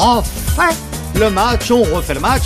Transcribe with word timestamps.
refait 0.00 0.74
le 1.14 1.28
match, 1.28 1.70
on 1.70 1.82
refait 1.82 2.14
le 2.14 2.20
match. 2.20 2.44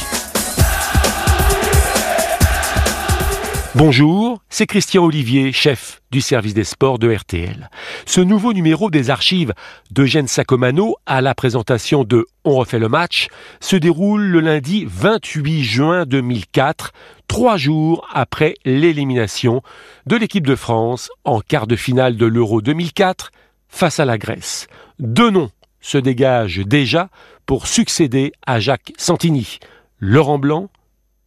Bonjour, 3.76 4.40
c'est 4.48 4.66
Christian 4.66 5.04
Olivier, 5.04 5.52
chef 5.52 6.00
du 6.10 6.20
service 6.20 6.54
des 6.54 6.64
sports 6.64 6.98
de 6.98 7.12
RTL. 7.12 7.70
Ce 8.06 8.20
nouveau 8.20 8.52
numéro 8.52 8.90
des 8.90 9.08
archives 9.08 9.52
d'Eugène 9.92 10.26
Sacomano 10.26 10.96
à 11.06 11.20
la 11.20 11.36
présentation 11.36 12.02
de 12.02 12.26
On 12.44 12.56
refait 12.56 12.80
le 12.80 12.88
match 12.88 13.28
se 13.60 13.76
déroule 13.76 14.22
le 14.22 14.40
lundi 14.40 14.84
28 14.88 15.62
juin 15.62 16.06
2004, 16.06 16.90
trois 17.28 17.56
jours 17.56 18.04
après 18.12 18.54
l'élimination 18.64 19.62
de 20.06 20.16
l'équipe 20.16 20.46
de 20.46 20.56
France 20.56 21.08
en 21.22 21.40
quart 21.40 21.68
de 21.68 21.76
finale 21.76 22.16
de 22.16 22.26
l'Euro 22.26 22.60
2004 22.60 23.30
face 23.68 24.00
à 24.00 24.04
la 24.04 24.18
Grèce. 24.18 24.66
Deux 24.98 25.30
noms 25.30 25.50
se 25.84 25.98
dégagent 25.98 26.64
déjà 26.64 27.10
pour 27.46 27.66
succéder 27.66 28.32
à 28.46 28.60
Jacques 28.60 28.92
Santini, 28.96 29.58
Laurent 29.98 30.38
Blanc, 30.38 30.70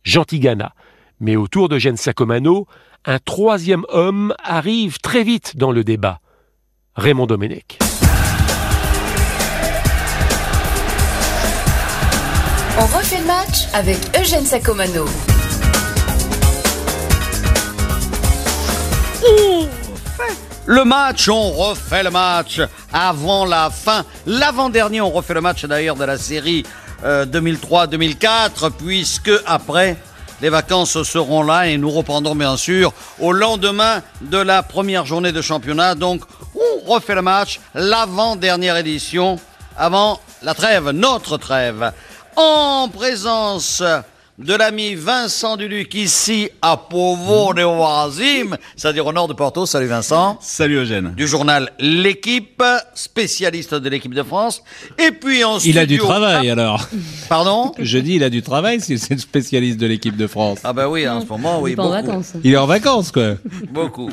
Jean 0.04 0.24
Tigana. 0.24 0.74
Mais 1.20 1.36
autour 1.36 1.70
de 1.70 1.80
Gene 1.80 1.98
Sacomano, 1.98 2.68
un 3.06 3.20
troisième 3.20 3.86
homme 3.90 4.34
arrive 4.44 5.00
très 5.00 5.24
vite 5.24 5.58
dans 5.58 5.72
le 5.72 5.84
débat. 5.84 6.20
Raymond 6.96 7.28
Domenech. 7.28 7.80
On 12.80 12.86
refait 12.86 13.20
le 13.20 13.26
match 13.26 13.68
avec 13.74 13.98
Eugène 14.20 14.46
Sacomano. 14.46 15.06
Le 20.70 20.84
match, 20.84 21.30
on 21.30 21.52
refait 21.52 22.04
le 22.04 22.10
match 22.10 22.60
avant 22.92 23.46
la 23.46 23.70
fin. 23.70 24.04
L'avant-dernier, 24.26 25.00
on 25.00 25.10
refait 25.10 25.34
le 25.34 25.40
match 25.40 25.64
d'ailleurs 25.64 25.96
de 25.96 26.04
la 26.04 26.18
série 26.18 26.66
2003-2004, 27.06 28.72
puisque 28.72 29.32
après, 29.46 29.96
les 30.42 30.50
vacances 30.50 31.02
seront 31.04 31.44
là 31.44 31.68
et 31.68 31.78
nous 31.78 31.90
reprendrons 31.90 32.36
bien 32.36 32.58
sûr 32.58 32.92
au 33.22 33.32
lendemain 33.32 34.02
de 34.20 34.38
la 34.38 34.62
première 34.62 35.06
journée 35.06 35.32
de 35.32 35.42
championnat. 35.42 35.96
Donc, 35.96 36.24
on 36.54 36.92
refait 36.92 37.16
le 37.16 37.22
match, 37.22 37.62
l'avant-dernière 37.74 38.76
édition, 38.76 39.40
avant 39.78 40.20
la 40.44 40.54
trêve, 40.54 40.90
notre 40.90 41.38
trêve. 41.38 41.94
En 42.36 42.90
présence 42.90 43.82
de 44.38 44.54
l'ami 44.54 44.94
Vincent 44.94 45.58
Duluc 45.58 45.96
ici 45.96 46.50
à 46.62 46.78
Povo 46.78 47.56
de 47.56 47.64
Oasim, 47.64 48.56
c'est-à-dire 48.76 49.08
au 49.08 49.12
nord 49.12 49.28
de 49.28 49.34
Porto. 49.34 49.66
Salut 49.66 49.88
Vincent. 49.88 50.38
Salut 50.42 50.76
Eugène. 50.78 51.14
Du 51.18 51.28
journal 51.28 51.72
L'équipe, 51.80 52.62
spécialiste 52.94 53.74
de 53.74 53.90
l'équipe 53.90 54.14
de 54.14 54.22
France. 54.22 54.62
Et 55.00 55.12
puis 55.12 55.44
en 55.44 55.58
Il 55.60 55.80
a 55.80 55.88
du 55.88 55.98
travail 55.98 56.52
alors. 56.52 56.88
Pardon 57.30 57.72
Je 57.80 57.98
dis 57.98 58.14
il 58.16 58.24
a 58.24 58.30
du 58.30 58.44
travail 58.44 58.80
si 58.80 59.00
c'est 59.00 59.18
spécialiste 59.20 59.80
de 59.80 59.88
l'équipe 59.88 60.16
de 60.16 60.28
France. 60.28 60.60
Ah 60.64 60.72
bah 60.74 60.88
oui, 60.88 61.08
en 61.08 61.22
ce 61.22 61.26
moment, 61.26 61.60
oui. 61.60 61.72
Il 61.72 61.80
est 61.80 61.82
en 61.82 61.90
vacances. 61.90 62.34
Il 62.44 62.54
est 62.54 62.58
en 62.58 62.68
vacances 62.68 63.12
quoi. 63.12 63.36
Beaucoup. 63.72 64.12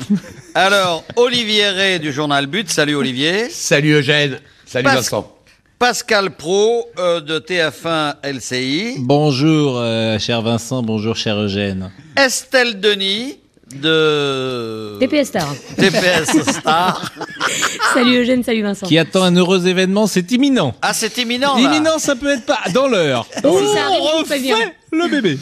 Alors, 0.55 1.03
Olivier 1.17 1.69
Ray 1.69 1.99
du 1.99 2.11
journal 2.11 2.47
But. 2.47 2.71
Salut 2.71 2.95
Olivier. 2.95 3.49
Salut 3.49 3.91
Eugène. 3.93 4.39
Salut 4.65 4.85
Pas- 4.85 4.95
Vincent. 4.95 5.34
Pascal 5.79 6.31
Pro 6.31 6.85
euh, 6.97 7.19
de 7.19 7.37
TF1 7.39 8.15
LCI. 8.23 8.95
Bonjour 8.99 9.77
euh, 9.77 10.17
cher 10.19 10.41
Vincent, 10.41 10.81
bonjour 10.81 11.15
cher 11.17 11.37
Eugène. 11.37 11.91
Estelle 12.15 12.79
Denis 12.79 13.37
de 13.75 14.95
TPS 15.01 15.25
Star. 15.27 15.53
TPS 15.75 16.49
Star. 16.59 17.11
salut 17.93 18.19
Eugène, 18.21 18.41
salut 18.43 18.61
Vincent. 18.61 18.87
Qui 18.87 18.97
attend 18.97 19.23
un 19.23 19.35
heureux 19.35 19.67
événement, 19.67 20.07
c'est 20.07 20.31
imminent. 20.31 20.73
Ah, 20.81 20.93
c'est 20.93 21.17
imminent. 21.17 21.55
là. 21.57 21.61
Imminent, 21.61 21.99
ça 21.99 22.15
peut 22.15 22.31
être 22.31 22.45
pas 22.45 22.59
dans 22.73 22.87
l'heure. 22.87 23.27
Si 23.33 23.41
ça 23.41 23.85
arrive, 23.87 24.25
préviens. 24.25 24.55
refait 24.55 24.75
le 24.93 25.07
bébé. 25.09 25.37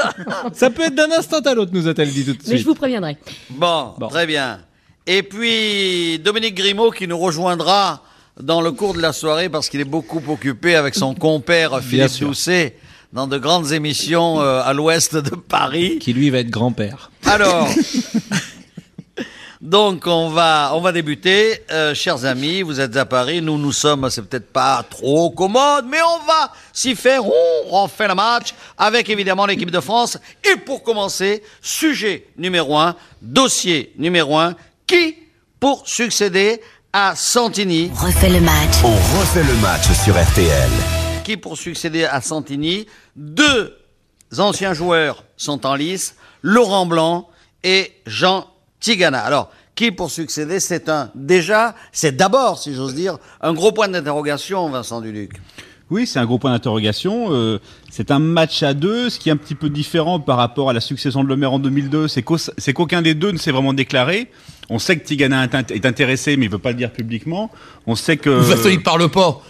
ça 0.52 0.70
peut 0.70 0.82
être 0.82 0.94
d'un 0.94 1.10
instant 1.10 1.40
à 1.40 1.54
l'autre, 1.54 1.72
nous 1.74 1.88
a-t-elle 1.88 2.10
dit 2.10 2.24
tout 2.24 2.34
de 2.34 2.38
Mais 2.46 2.52
je 2.52 2.56
suite. 2.58 2.66
vous 2.68 2.74
préviendrai. 2.76 3.16
Bon, 3.50 3.94
Bon. 3.98 4.06
très 4.06 4.26
bien. 4.26 4.60
Et 5.08 5.24
puis 5.24 6.20
Dominique 6.20 6.54
Grimaud 6.54 6.92
qui 6.92 7.08
nous 7.08 7.18
rejoindra 7.18 8.00
dans 8.40 8.60
le 8.60 8.72
cours 8.72 8.94
de 8.94 9.00
la 9.00 9.12
soirée 9.12 9.48
parce 9.48 9.68
qu'il 9.68 9.80
est 9.80 9.84
beaucoup 9.84 10.22
occupé 10.28 10.74
avec 10.74 10.94
son 10.94 11.14
compère 11.14 11.80
Philippe. 11.82 12.20
Doucet 12.20 12.76
dans 13.12 13.26
de 13.26 13.36
grandes 13.36 13.72
émissions 13.72 14.40
euh, 14.40 14.62
à 14.62 14.72
l'ouest 14.72 15.16
de 15.16 15.36
Paris. 15.36 15.98
Qui 15.98 16.12
lui 16.12 16.30
va 16.30 16.38
être 16.38 16.50
grand-père. 16.50 17.10
Alors, 17.26 17.68
donc 19.60 20.06
on 20.06 20.30
va, 20.30 20.72
on 20.74 20.80
va 20.80 20.92
débuter. 20.92 21.62
Euh, 21.70 21.94
chers 21.94 22.24
amis, 22.24 22.62
vous 22.62 22.80
êtes 22.80 22.96
à 22.96 23.04
Paris, 23.04 23.42
nous 23.42 23.58
nous 23.58 23.72
sommes, 23.72 24.08
c'est 24.08 24.22
peut-être 24.22 24.50
pas 24.50 24.82
trop 24.88 25.30
commode, 25.30 25.84
mais 25.90 26.00
on 26.00 26.26
va 26.26 26.52
s'y 26.72 26.94
faire. 26.94 27.22
On 27.26 27.82
refait 27.82 28.08
le 28.08 28.14
match 28.14 28.54
avec 28.78 29.10
évidemment 29.10 29.44
l'équipe 29.44 29.70
de 29.70 29.80
France. 29.80 30.16
Et 30.50 30.56
pour 30.56 30.82
commencer, 30.82 31.42
sujet 31.60 32.28
numéro 32.38 32.78
un, 32.78 32.96
dossier 33.20 33.92
numéro 33.98 34.38
un, 34.38 34.54
qui 34.86 35.16
pour 35.60 35.86
succéder 35.86 36.60
à 36.92 37.14
Santini 37.16 37.90
On 37.94 38.04
refait 38.04 38.28
le 38.28 38.40
match. 38.40 38.74
On 38.84 39.18
refait 39.18 39.42
le 39.42 39.54
match 39.62 39.90
sur 40.04 40.14
RTL. 40.14 40.70
qui 41.24 41.38
pour 41.38 41.56
succéder 41.56 42.04
à 42.04 42.20
Santini, 42.20 42.86
deux 43.16 43.78
anciens 44.36 44.74
joueurs 44.74 45.24
sont 45.38 45.64
en 45.64 45.74
lice, 45.74 46.16
Laurent 46.42 46.84
Blanc 46.84 47.30
et 47.64 47.92
Jean 48.06 48.46
Tigana. 48.80 49.20
Alors, 49.20 49.50
qui 49.74 49.90
pour 49.90 50.10
succéder, 50.10 50.60
c'est 50.60 50.90
un 50.90 51.10
déjà, 51.14 51.74
c'est 51.92 52.14
d'abord, 52.14 52.58
si 52.58 52.74
j'ose 52.74 52.94
dire, 52.94 53.16
un 53.40 53.54
gros 53.54 53.72
point 53.72 53.88
d'interrogation, 53.88 54.68
Vincent 54.68 55.00
Duluc. 55.00 55.40
Oui, 55.92 56.06
c'est 56.06 56.18
un 56.18 56.24
gros 56.24 56.38
point 56.38 56.50
d'interrogation. 56.52 57.26
Euh, 57.32 57.58
c'est 57.90 58.10
un 58.10 58.18
match 58.18 58.62
à 58.62 58.72
deux, 58.72 59.10
ce 59.10 59.18
qui 59.18 59.28
est 59.28 59.32
un 59.32 59.36
petit 59.36 59.54
peu 59.54 59.68
différent 59.68 60.18
par 60.20 60.38
rapport 60.38 60.70
à 60.70 60.72
la 60.72 60.80
succession 60.80 61.22
de 61.22 61.28
Le 61.28 61.36
Maire 61.36 61.52
en 61.52 61.58
2002, 61.58 62.08
c'est 62.08 62.22
qu'au- 62.22 62.38
c'est 62.38 62.72
qu'aucun 62.72 63.02
des 63.02 63.12
deux 63.14 63.30
ne 63.30 63.36
s'est 63.36 63.50
vraiment 63.52 63.74
déclaré. 63.74 64.28
On 64.70 64.78
sait 64.78 64.96
que 64.96 65.04
Tigana 65.04 65.44
est 65.44 65.52
int- 65.54 65.70
est 65.74 65.84
intéressé, 65.84 66.38
mais 66.38 66.46
il 66.46 66.50
veut 66.50 66.56
pas 66.56 66.70
le 66.70 66.76
dire 66.76 66.90
publiquement. 66.92 67.50
On 67.86 67.94
sait 67.94 68.16
que 68.16 68.30
De 68.30 68.38
toute 68.38 68.56
façon, 68.56 68.70
il 68.70 68.82
parle 68.82 69.06
pas. 69.10 69.42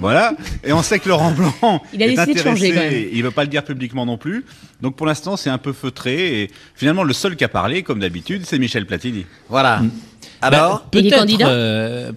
voilà, 0.00 0.34
et 0.64 0.72
on 0.74 0.82
sait 0.82 0.98
que 0.98 1.08
Laurent 1.08 1.30
Blanc 1.32 1.82
Il 1.94 2.02
a 2.02 2.06
est 2.06 2.14
décidé 2.14 2.34
de 2.34 2.38
changer, 2.40 2.66
intéressé, 2.72 2.74
quand 2.74 2.96
même. 3.06 3.08
Il 3.14 3.22
veut 3.22 3.30
pas 3.30 3.44
le 3.44 3.48
dire 3.48 3.64
publiquement 3.64 4.04
non 4.04 4.18
plus. 4.18 4.44
Donc 4.82 4.96
pour 4.96 5.06
l'instant, 5.06 5.38
c'est 5.38 5.48
un 5.48 5.56
peu 5.56 5.72
feutré. 5.72 6.42
Et 6.42 6.50
finalement, 6.74 7.04
le 7.04 7.14
seul 7.14 7.36
qui 7.36 7.44
a 7.44 7.48
parlé, 7.48 7.82
comme 7.82 8.00
d'habitude, 8.00 8.42
c'est 8.44 8.58
Michel 8.58 8.84
Platini. 8.84 9.24
Voilà. 9.48 9.80
Alors, 10.46 10.78
Bah, 10.80 10.86
peut-être, 10.90 11.48
euh, 11.48 12.12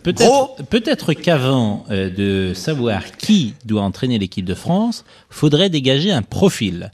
peut-être 0.69 1.13
qu'avant 1.13 1.85
euh, 1.90 2.09
de 2.09 2.53
savoir 2.53 3.03
qui 3.17 3.56
doit 3.66 3.81
entraîner 3.81 4.19
l'équipe 4.19 4.45
de 4.45 4.53
France, 4.53 5.03
faudrait 5.29 5.69
dégager 5.69 6.12
un 6.12 6.22
profil. 6.22 6.91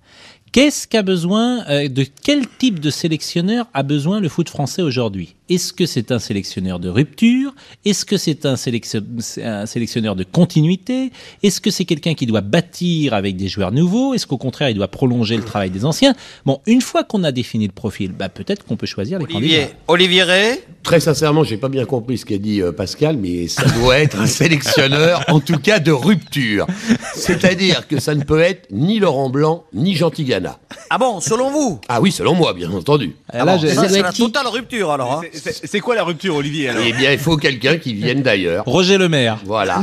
Qu'est-ce 0.52 0.88
qu'a 0.88 1.02
besoin, 1.02 1.66
euh, 1.68 1.90
de 1.90 2.06
quel 2.24 2.48
type 2.48 2.80
de 2.80 2.90
sélectionneur 2.90 3.68
a 3.74 3.84
besoin 3.84 4.22
le 4.22 4.30
foot 4.30 4.48
français 4.48 4.82
aujourd'hui? 4.82 5.36
Est-ce 5.48 5.74
que 5.74 5.86
c'est 5.86 6.12
un 6.12 6.18
sélectionneur 6.20 6.80
de 6.80 6.90
rupture? 6.90 7.54
Est-ce 7.86 8.04
que 8.06 8.18
c'est 8.18 8.46
un, 8.48 8.56
sélection- 8.56 9.04
un 9.44 9.66
sélectionneur 9.68 10.16
de 10.16 10.24
continuité? 10.24 11.12
Est-ce 11.44 11.62
que 11.62 11.70
c'est 11.70 11.86
quelqu'un 11.86 12.16
qui 12.16 12.26
doit 12.26 12.42
bâtir 12.42 13.14
avec 13.14 13.36
des 13.38 13.48
joueurs 13.48 13.72
nouveaux? 13.72 14.14
Est-ce 14.16 14.26
qu'au 14.26 14.38
contraire, 14.40 14.70
il 14.70 14.76
doit 14.76 14.88
prolonger 14.88 15.38
le 15.38 15.44
travail 15.44 15.70
des 15.70 15.86
anciens? 15.86 16.16
Bon, 16.46 16.62
une 16.66 16.82
fois 16.82 17.04
qu'on 17.04 17.24
a 17.24 17.32
défini 17.32 17.68
le 17.68 17.74
profil, 17.74 18.12
bah, 18.12 18.30
peut-être 18.30 18.66
qu'on 18.66 18.76
peut 18.76 18.88
choisir 18.88 19.20
les 19.20 19.26
Olivier, 19.26 19.58
candidats. 19.60 19.76
Olivier 19.88 20.24
Ray, 20.24 20.60
Très 20.84 21.00
sincèrement, 21.00 21.44
j'ai 21.44 21.58
pas 21.58 21.70
bien 21.70 21.86
compris 21.86 22.18
ce 22.20 22.26
qu'a 22.26 22.38
dit 22.38 22.62
euh, 22.62 22.72
Pascal, 22.72 23.18
mais 23.18 23.48
ça 23.48 23.64
doit 23.80 23.98
être 24.00 24.20
un 24.20 24.28
sélectionneur, 24.28 25.24
en 25.30 25.40
tout 25.40 25.58
cas 25.58 25.80
de 25.80 25.92
rupture. 25.92 26.68
C'est-à-dire 27.16 27.88
que 27.88 28.00
ça 28.00 28.14
ne 28.14 28.24
peut 28.24 28.40
être 28.40 28.68
ni 28.72 29.00
Laurent 29.00 29.30
Blanc, 29.30 29.64
ni 29.74 29.96
Jean 29.96 30.12
Tigana. 30.12 30.60
ah 30.90 30.98
bon, 30.98 31.20
selon 31.22 31.50
vous? 31.52 31.80
Ah 31.88 32.02
oui, 32.02 32.12
selon 32.12 32.36
moi, 32.36 32.54
bien 32.54 32.72
entendu. 32.72 33.16
Ah, 33.32 33.38
Ah 33.40 33.46
bon, 33.46 33.60
ça, 33.60 33.74
Ça 33.74 33.90
c'est 33.90 34.02
la 34.02 34.12
totale 34.12 34.48
rupture 34.48 34.92
alors. 34.92 35.14
hein. 35.14 35.22
C'est- 35.36 35.80
quoi 35.80 35.96
la 35.96 36.04
rupture, 36.04 36.36
Olivier 36.36 36.70
alors 36.70 36.84
Eh 36.88 36.94
bien, 36.94 37.12
il 37.12 37.18
faut 37.20 37.38
quelqu'un 37.38 37.78
qui 37.78 37.94
vienne 37.94 38.22
d'ailleurs. 38.22 38.64
Roger 38.66 38.98
Le 38.98 39.10
Maire. 39.10 39.40
Voilà. 39.46 39.82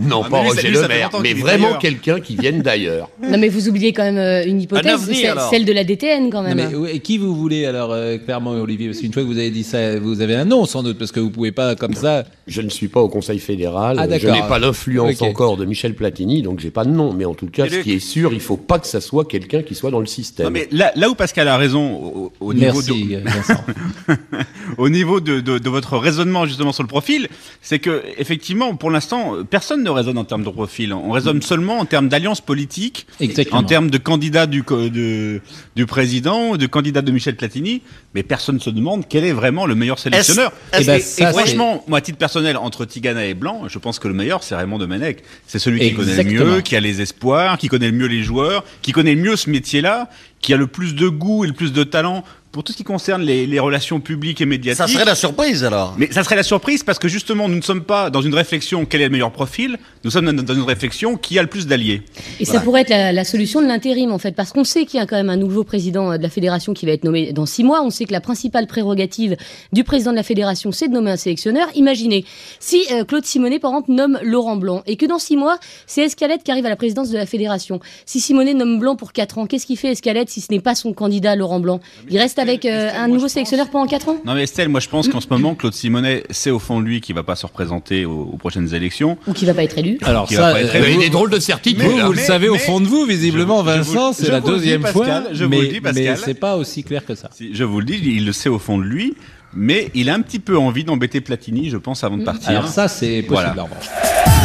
Non, 0.00 0.22
Ah, 0.24 0.30
pas 0.30 0.42
mais 0.42 0.42
lui, 0.42 0.48
ça- 0.50 0.54
Roger 0.56 0.68
lui, 0.68 0.76
ça 0.76 0.82
Le 0.82 0.88
fait 0.88 0.94
Maire, 0.94 1.04
longtemps 1.06 1.20
mais 1.20 1.28
qu'il 1.30 1.38
est 1.38 1.40
vraiment 1.40 1.64
d'ailleurs. 1.66 1.78
quelqu'un 1.80 2.20
qui 2.20 2.36
vienne 2.36 2.62
d'ailleurs. 2.62 3.10
Non 3.22 3.38
mais 3.38 3.48
vous 3.48 3.68
oubliez 3.68 3.92
quand 3.92 4.02
même 4.04 4.16
euh, 4.18 4.44
une 4.46 4.60
hypothèse, 4.62 4.94
ovni, 4.94 5.16
c'est 5.16 5.26
alors. 5.28 5.50
celle 5.50 5.64
de 5.64 5.72
la 5.72 5.84
DTN 5.84 6.30
quand 6.30 6.42
Non, 6.42 6.54
même. 6.54 6.68
mais 6.70 6.74
ouais, 6.76 6.98
qui 7.00 7.18
vous 7.18 7.34
voulez 7.34 7.66
alors 7.66 7.92
euh, 7.92 8.16
clairement 8.18 8.50
Olivier? 8.52 8.88
Parce 8.88 9.00
qu'une 9.00 9.12
fois 9.12 9.22
que 9.22 9.28
vous 9.28 9.38
avez 9.38 9.50
dit 9.50 9.64
ça, 9.64 9.98
vous 9.98 10.20
avez 10.20 10.34
un 10.34 10.44
nom 10.44 10.64
sans 10.66 10.82
doute 10.82 10.98
parce 10.98 11.12
que 11.12 11.20
vous 11.20 11.30
pouvez 11.30 11.52
pas 11.52 11.74
comme 11.74 11.94
ça. 11.94 12.24
Je 12.46 12.62
ne 12.62 12.70
suis 12.70 12.88
pas 12.88 13.00
au 13.00 13.08
Conseil 13.08 13.38
fédéral, 13.38 13.96
Ah, 13.98 14.04
je 14.04 14.08
d'accord. 14.10 14.32
n'ai 14.34 14.48
pas 14.48 14.58
l'influence 14.58 15.20
Ok. 15.20 15.28
encore 15.28 15.56
de 15.56 15.64
Michel 15.64 15.94
Platini, 15.94 16.42
donc 16.42 16.60
j'ai 16.60 16.70
pas 16.70 16.84
de 16.84 16.90
nom. 16.90 17.12
Mais 17.12 17.24
en 17.24 17.34
tout 17.34 17.46
cas, 17.48 17.66
Et 17.66 17.68
ce 17.70 17.74
Luc 17.76 17.84
qui 17.84 17.92
est 17.94 17.98
sûr, 18.00 18.32
il 18.32 18.40
faut 18.40 18.56
pas 18.56 18.78
que 18.78 18.86
ça 18.86 19.00
soit 19.00 19.24
quelqu'un 19.24 19.62
qui 19.62 19.74
soit 19.74 19.90
dans 19.90 20.00
le 20.00 20.06
système. 20.06 20.46
Non, 20.46 20.52
mais 20.52 20.68
là, 20.72 20.92
là 20.96 21.08
où 21.10 21.14
Pascal 21.14 21.48
a 21.48 21.56
raison, 21.56 21.90
au, 21.92 22.32
au 22.40 22.54
niveau 22.54 22.66
Merci 22.86 23.04
de, 23.06 23.18
Vincent. 23.18 23.64
au 24.78 24.88
niveau 24.88 25.20
de, 25.20 25.40
de, 25.40 25.58
de 25.58 25.68
votre 25.68 25.98
raisonnement 25.98 26.46
justement 26.46 26.72
sur 26.72 26.82
le 26.84 26.88
profil, 26.88 27.28
c'est 27.60 27.78
que 27.78 28.02
effectivement, 28.16 28.74
pour 28.76 28.90
l'instant, 28.90 29.34
personne 29.50 29.82
ne 29.82 29.90
raisonne 29.90 30.16
en 30.16 30.24
termes 30.24 30.44
de 30.44 30.50
profil. 30.50 30.92
On 30.94 31.10
raisonne 31.10 31.42
seulement 31.42 31.78
en 31.80 31.84
termes 31.84 32.08
d'alliance 32.08 32.40
politique, 32.40 33.06
Exactement. 33.20 33.58
en 33.60 33.64
termes 33.64 33.90
de 33.90 33.98
candidat 33.98 34.46
du, 34.46 34.62
de, 34.62 35.40
du 35.76 35.86
président, 35.86 36.56
de 36.56 36.66
candidat 36.66 37.02
de 37.02 37.10
Michel 37.10 37.36
Platini, 37.36 37.82
mais 38.14 38.22
personne 38.22 38.54
ne 38.56 38.60
se 38.60 38.70
demande 38.70 39.04
quel 39.08 39.24
est 39.24 39.32
vraiment 39.32 39.66
le 39.66 39.74
meilleur 39.74 39.98
sélectionneur. 39.98 40.52
est-ce- 40.72 40.82
et, 40.82 40.84
ben, 40.86 40.96
et 41.30 41.32
franchement, 41.32 41.84
moi, 41.88 41.98
à 41.98 42.00
titre 42.00 42.18
personnel, 42.18 42.56
entre 42.56 42.84
Tigana 42.84 43.26
et 43.26 43.34
Blanc, 43.34 43.64
je 43.68 43.78
pense 43.78 43.98
que 43.98 44.08
le 44.08 44.14
meilleur, 44.14 44.42
c'est 44.42 44.54
Raymond 44.54 44.78
Domenech. 44.78 45.18
C'est 45.46 45.58
celui 45.58 45.80
qui 45.80 45.94
connaît 45.94 46.22
le 46.22 46.30
mieux, 46.30 46.60
qui 46.60 46.76
a 46.76 46.80
les 46.80 47.00
espoirs, 47.00 47.58
qui 47.58 47.68
connaît 47.68 47.90
le 47.90 47.96
mieux 47.96 48.06
les 48.06 48.22
joueurs, 48.22 48.64
qui 48.82 48.92
connaît 48.92 49.14
le 49.14 49.22
mieux 49.22 49.36
ce 49.36 49.50
métier-là, 49.50 50.08
qui 50.40 50.54
a 50.54 50.56
le 50.56 50.68
plus 50.68 50.94
de 50.94 51.08
goût 51.08 51.44
et 51.44 51.48
le 51.48 51.52
plus 51.52 51.72
de 51.72 51.82
talent 51.82 52.22
pour 52.52 52.64
tout 52.64 52.72
ce 52.72 52.78
qui 52.78 52.84
concerne 52.84 53.22
les, 53.22 53.46
les 53.46 53.58
relations 53.58 54.00
publiques 54.00 54.40
et 54.40 54.46
médiatiques. 54.46 54.78
Ça 54.78 54.86
serait 54.86 55.04
la 55.04 55.14
surprise 55.14 55.64
alors. 55.64 55.94
Mais 55.98 56.10
ça 56.10 56.24
serait 56.24 56.36
la 56.36 56.42
surprise 56.42 56.82
parce 56.82 56.98
que 56.98 57.08
justement, 57.08 57.48
nous 57.48 57.56
ne 57.56 57.62
sommes 57.62 57.84
pas 57.84 58.10
dans 58.10 58.22
une 58.22 58.34
réflexion 58.34 58.86
quel 58.86 59.00
est 59.02 59.04
le 59.04 59.10
meilleur 59.10 59.32
profil, 59.32 59.78
nous 60.04 60.10
sommes 60.10 60.32
dans 60.32 60.42
dans 60.42 60.54
une 60.54 60.62
réflexion 60.62 61.16
qui 61.16 61.38
a 61.38 61.42
le 61.42 61.48
plus 61.48 61.66
d'alliés. 61.66 62.02
Et 62.40 62.44
ça 62.44 62.60
pourrait 62.60 62.80
être 62.82 62.90
la, 62.90 63.12
la 63.12 63.24
solution 63.24 63.60
de 63.60 63.66
l'intérim, 63.66 64.12
en 64.12 64.18
fait, 64.18 64.32
parce 64.32 64.52
qu'on 64.52 64.64
sait 64.64 64.86
qu'il 64.86 64.98
y 64.98 65.02
a 65.02 65.06
quand 65.06 65.16
même 65.16 65.30
un 65.30 65.36
nouveau 65.36 65.62
président 65.62 66.12
euh, 66.12 66.16
de 66.16 66.22
la 66.22 66.30
fédération 66.30 66.72
qui 66.74 66.86
va 66.86 66.92
être 66.92 67.04
nommé 67.04 67.32
dans 67.32 67.46
six 67.46 67.64
mois. 67.64 67.82
On 67.82 67.90
sait 67.90 68.06
que 68.06 68.12
la 68.12 68.20
principale 68.20 68.66
prérogative 68.66 69.36
du 69.72 69.84
président 69.84 70.10
de 70.10 70.16
la 70.16 70.22
fédération, 70.22 70.72
c'est 70.72 70.88
de 70.88 70.94
nommer 70.94 71.10
un 71.10 71.16
sélectionneur. 71.16 71.68
Imaginez, 71.74 72.24
si 72.60 72.82
euh, 72.92 73.04
Claude 73.04 73.24
Simonet, 73.26 73.58
par 73.58 73.72
exemple, 73.72 73.92
nomme 73.92 74.18
Laurent 74.22 74.56
Blanc, 74.56 74.82
et 74.86 74.96
que 74.96 75.06
dans 75.06 75.18
six 75.18 75.36
mois, 75.36 75.58
c'est 75.86 76.02
Escalette 76.02 76.42
qui 76.44 76.50
arrive 76.50 76.66
à 76.66 76.70
la 76.70 76.76
présidence 76.76 77.10
de 77.10 77.16
la 77.16 77.26
fédération. 77.26 77.80
Si 78.06 78.20
Simonet 78.20 78.54
nomme 78.54 78.78
Blanc 78.78 78.96
pour 78.96 79.12
quatre 79.12 79.38
ans, 79.38 79.46
qu'est-ce 79.46 79.66
qu'il 79.66 79.78
fait 79.78 79.92
Escalette 79.92 80.30
si 80.30 80.40
ce 80.40 80.50
n'est 80.50 80.60
pas 80.60 80.74
son 80.74 80.92
candidat, 80.92 81.36
Laurent 81.36 81.60
Blanc? 81.60 81.80
Il 82.08 82.18
reste 82.18 82.38
avec 82.48 82.64
euh, 82.64 82.90
un 82.94 83.08
nouveau 83.08 83.28
sélectionneur 83.28 83.68
pendant 83.70 83.86
quatre 83.86 84.08
ans 84.08 84.16
Non 84.24 84.34
mais 84.34 84.44
Estelle, 84.44 84.68
moi 84.68 84.80
je 84.80 84.88
pense 84.88 85.08
qu'en 85.08 85.20
ce 85.20 85.26
moment, 85.30 85.54
Claude 85.54 85.74
Simonet 85.74 86.24
sait 86.30 86.50
au 86.50 86.58
fond 86.58 86.80
de 86.80 86.84
lui 86.84 87.00
qu'il 87.00 87.14
va 87.14 87.22
pas 87.22 87.36
se 87.36 87.46
représenter 87.46 88.04
aux, 88.04 88.30
aux 88.32 88.36
prochaines 88.36 88.74
élections. 88.74 89.18
Ou 89.26 89.32
qui 89.32 89.44
va 89.46 89.54
pas 89.54 89.62
être 89.64 89.78
élu 89.78 89.98
Alors 90.02 90.26
Qui 90.28 90.34
va 90.36 90.52
ça, 90.52 90.56
euh, 90.58 90.84
Il 90.88 90.94
y 90.94 90.96
a 90.96 90.98
des 91.00 91.10
drôles 91.10 91.30
de 91.30 91.38
certitudes. 91.38 91.82
vous, 91.82 91.96
là. 91.96 92.06
vous 92.06 92.12
le 92.12 92.16
mais- 92.18 92.22
savez 92.24 92.48
au 92.48 92.56
fond 92.56 92.80
de 92.80 92.86
vous, 92.86 93.04
visiblement, 93.04 93.62
Vincent, 93.62 94.12
c'est 94.12 94.30
la 94.30 94.40
deuxième 94.40 94.82
Pascal, 94.82 95.02
fois, 95.04 95.22
je 95.32 95.44
vous 95.44 95.50
le 95.50 95.66
dis, 95.68 95.80
Pascal. 95.80 96.04
mais 96.04 96.16
c'est 96.16 96.34
pas 96.34 96.56
aussi 96.56 96.82
clair 96.84 97.04
que 97.04 97.14
ça. 97.14 97.30
Si, 97.34 97.54
Je 97.54 97.64
vous 97.64 97.80
le 97.80 97.86
dis, 97.86 98.00
il 98.04 98.24
le 98.26 98.32
sait 98.32 98.48
au 98.48 98.58
fond 98.58 98.78
de 98.78 98.84
lui, 98.84 99.14
mais 99.54 99.90
il 99.94 100.10
a 100.10 100.14
un 100.14 100.20
petit 100.20 100.38
peu 100.38 100.58
envie 100.58 100.84
d'embêter 100.84 101.20
Platini, 101.20 101.70
je 101.70 101.76
pense, 101.76 102.04
avant 102.04 102.16
de 102.18 102.24
partir. 102.24 102.50
Alors 102.50 102.68
ça, 102.68 102.88
c'est 102.88 103.22
possible. 103.22 103.52
Voilà. 103.54 103.62
en 103.62 103.64
revanche. 103.66 104.37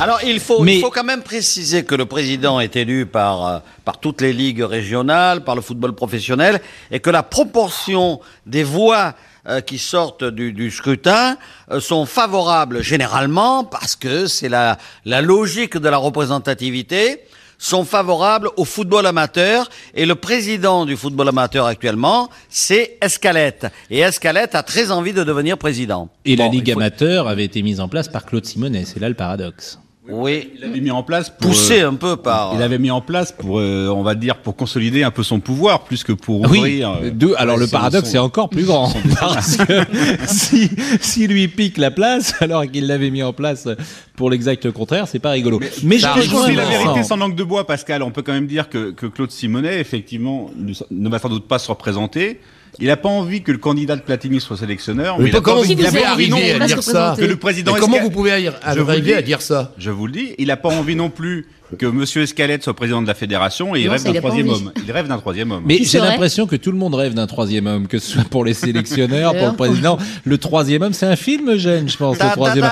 Alors 0.00 0.20
il 0.24 0.40
faut, 0.40 0.62
Mais- 0.62 0.76
il 0.76 0.80
faut 0.82 0.90
quand 0.90 1.04
même 1.04 1.22
préciser 1.22 1.84
que 1.84 1.94
le 1.94 2.04
président 2.04 2.60
est 2.60 2.76
élu 2.76 3.06
par, 3.06 3.46
euh, 3.46 3.58
par 3.84 3.98
toutes 3.98 4.20
les 4.20 4.32
ligues 4.34 4.60
régionales, 4.62 5.42
par 5.42 5.54
le 5.56 5.62
football 5.62 5.94
professionnel, 5.94 6.60
et 6.90 7.00
que 7.00 7.08
la 7.10 7.22
proportion 7.22 8.20
des 8.44 8.62
voix 8.62 9.14
euh, 9.48 9.60
qui 9.62 9.78
sortent 9.78 10.24
du, 10.24 10.52
du 10.52 10.70
scrutin 10.70 11.38
euh, 11.70 11.80
sont 11.80 12.04
favorables 12.04 12.82
généralement, 12.82 13.64
parce 13.64 13.96
que 13.96 14.26
c'est 14.26 14.50
la, 14.50 14.76
la 15.06 15.22
logique 15.22 15.78
de 15.78 15.88
la 15.88 15.96
représentativité, 15.96 17.22
sont 17.58 17.86
favorables 17.86 18.50
au 18.58 18.66
football 18.66 19.06
amateur. 19.06 19.70
Et 19.94 20.04
le 20.04 20.14
président 20.14 20.84
du 20.84 20.94
football 20.94 21.28
amateur 21.30 21.64
actuellement, 21.64 22.28
c'est 22.50 22.98
Escalette. 23.00 23.66
Et 23.88 24.00
Escalette 24.00 24.54
a 24.54 24.62
très 24.62 24.90
envie 24.90 25.14
de 25.14 25.24
devenir 25.24 25.56
président. 25.56 26.10
Et 26.26 26.36
la 26.36 26.48
Ligue 26.48 26.70
faut- 26.74 26.78
amateur 26.78 27.28
avait 27.28 27.44
été 27.44 27.62
mise 27.62 27.80
en 27.80 27.88
place 27.88 28.08
par 28.08 28.26
Claude 28.26 28.44
Simonet, 28.44 28.84
c'est 28.84 29.00
là 29.00 29.08
le 29.08 29.14
paradoxe. 29.14 29.78
Oui, 30.08 30.50
Il 30.56 30.64
avait 30.64 30.80
mis 30.80 30.90
en 30.90 31.02
place 31.02 31.30
pour, 31.30 31.48
poussé 31.50 31.80
euh, 31.80 31.90
un 31.90 31.94
peu 31.94 32.16
par... 32.16 32.52
il 32.54 32.62
avait 32.62 32.78
mis 32.78 32.90
en 32.90 33.00
place 33.00 33.32
pour, 33.32 33.58
euh, 33.58 33.88
on 33.88 34.02
va 34.02 34.14
dire, 34.14 34.36
pour 34.36 34.54
consolider 34.54 35.02
un 35.02 35.10
peu 35.10 35.22
son 35.22 35.40
pouvoir, 35.40 35.84
plus 35.84 36.04
que 36.04 36.12
pour 36.12 36.42
Oui, 36.42 36.58
ouvrir. 36.58 36.90
euh, 37.02 37.10
deux, 37.10 37.34
alors 37.36 37.56
ouais, 37.56 37.62
le 37.62 37.66
paradoxe 37.66 38.06
son- 38.06 38.12
c'est 38.12 38.18
encore 38.18 38.48
plus 38.48 38.64
grand 38.64 38.92
parce 39.20 39.56
que 39.56 39.80
si, 40.26 40.70
si 41.00 41.26
lui 41.26 41.48
pique 41.48 41.76
la 41.78 41.90
place 41.90 42.34
alors 42.40 42.66
qu'il 42.70 42.86
l'avait 42.86 43.10
mis 43.10 43.22
en 43.22 43.32
place 43.32 43.68
pour 44.14 44.30
l'exact 44.30 44.70
contraire, 44.70 45.08
c'est 45.08 45.18
pas 45.18 45.30
rigolo. 45.30 45.60
Mais, 45.82 45.98
ça 45.98 46.12
je 46.16 46.20
rejoins 46.20 46.50
dis 46.50 46.54
la 46.56 46.64
vérité 46.66 47.02
sans 47.02 47.16
langue 47.16 47.34
de 47.34 47.44
bois, 47.44 47.66
Pascal. 47.66 48.02
On 48.02 48.10
peut 48.10 48.22
quand 48.22 48.32
même 48.32 48.46
dire 48.46 48.68
que, 48.68 48.92
que 48.92 49.06
Claude 49.06 49.30
Simonet, 49.30 49.80
effectivement, 49.80 50.50
ne, 50.56 50.72
ne 50.90 51.08
va 51.08 51.18
sans 51.18 51.28
doute 51.28 51.46
pas 51.48 51.58
se 51.58 51.68
représenter. 51.68 52.40
Il 52.78 52.88
n'a 52.88 52.96
pas 52.96 53.08
envie 53.08 53.42
que 53.42 53.52
le 53.52 53.58
candidat 53.58 53.96
de 53.96 54.02
Platini 54.02 54.40
soit 54.40 54.56
sélectionneur. 54.56 55.18
Mais 55.18 55.30
il 55.30 55.40
comment 55.40 55.60
envie 55.60 55.74
vous 55.74 55.84
pouvez 55.84 56.04
arriver 56.04 56.52
à 56.52 56.66
dire 56.66 56.82
ça 56.82 57.14
que 57.18 57.24
le 57.24 57.36
président 57.36 57.74
comment 57.74 58.00
vous 58.00 58.10
pouvez 58.10 58.50
arriver 58.62 59.14
à 59.14 59.22
dire 59.22 59.42
ça 59.42 59.72
Je 59.78 59.90
vous 59.90 60.06
le 60.06 60.12
dis, 60.12 60.34
il 60.38 60.48
n'a 60.48 60.56
pas 60.56 60.68
envie 60.68 60.96
non 60.96 61.10
plus 61.10 61.46
que 61.78 61.86
Monsieur 61.86 62.22
Escalette 62.22 62.62
soit 62.62 62.74
président 62.74 63.02
de 63.02 63.06
la 63.06 63.14
fédération 63.14 63.74
et 63.74 63.80
il 63.80 63.86
Non, 63.86 63.92
rêve 63.92 64.04
d'un 64.04 64.12
troisième 64.20 64.48
homme. 64.50 64.72
Il 64.84 64.92
rêve 64.92 65.08
d'un 65.08 65.18
troisième 65.18 65.50
homme. 65.50 65.62
Mais 65.66 65.78
j'ai 65.82 65.98
l'impression 65.98 66.46
que 66.46 66.56
tout 66.56 66.70
le 66.70 66.78
monde 66.78 66.94
rêve 66.94 67.14
d'un 67.14 67.26
troisième 67.26 67.66
homme, 67.66 67.86
que 67.88 67.98
ce 67.98 68.12
soit 68.12 68.24
pour 68.24 68.44
les 68.44 68.54
sélectionneurs, 68.66 69.34
pour 69.36 69.48
le 69.48 69.54
président. 69.56 69.98
Le 70.24 70.38
troisième 70.38 70.82
homme, 70.82 70.92
c'est 70.92 71.06
un 71.06 71.16
film, 71.16 71.50
Eugène, 71.50 71.88
je 71.88 71.96
pense, 71.96 72.18
le 72.18 72.30
troisième. 72.30 72.68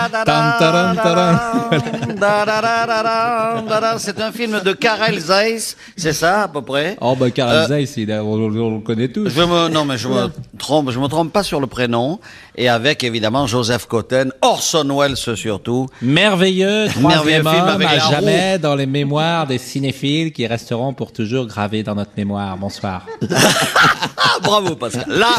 C'est 3.98 4.20
un 4.20 4.32
film 4.32 4.60
de 4.64 4.72
Karel 4.72 5.18
Zeiss, 5.18 5.76
c'est 5.96 6.12
ça 6.12 6.42
à 6.44 6.48
peu 6.48 6.62
près? 6.62 6.96
Oh 7.00 7.16
bah 7.18 7.30
Karel 7.30 7.54
Euh, 7.64 7.66
Zeiss, 7.66 7.96
il 7.96 8.10
a- 8.12 8.22
on, 8.24 8.34
on 8.34 8.74
le 8.76 8.80
connaît 8.80 9.08
tous. 9.08 9.28
je 9.28 9.40
me, 9.40 9.68
non 9.68 9.84
mais 9.84 9.96
je 9.98 10.08
me 10.08 10.28
trompe, 10.58 10.90
je 10.90 10.98
me 10.98 11.06
trompe 11.08 11.32
pas 11.32 11.42
sur 11.42 11.60
le 11.60 11.66
prénom 11.66 12.20
et 12.56 12.68
avec 12.68 13.04
évidemment 13.04 13.46
Joseph 13.46 13.86
Cotten, 13.86 14.32
Orson 14.42 14.88
Welles 14.98 15.16
surtout. 15.16 15.88
Merveilleux, 16.02 16.86
Merveilleux 17.00 17.42
film 17.42 17.68
avec 17.68 17.88
à 17.88 17.98
jamais 17.98 18.58
dans 18.58 18.74
les 18.74 18.86
mémoires 18.86 19.46
des 19.46 19.58
cinéphiles 19.58 20.32
qui 20.32 20.46
resteront 20.46 20.94
pour 20.94 21.12
toujours 21.12 21.46
gravés 21.46 21.82
dans 21.82 21.94
notre 21.94 22.12
mémoire. 22.16 22.56
Bonsoir. 22.56 23.06
Bravo 24.42 24.76
Pascal. 24.76 25.04
Là, 25.08 25.34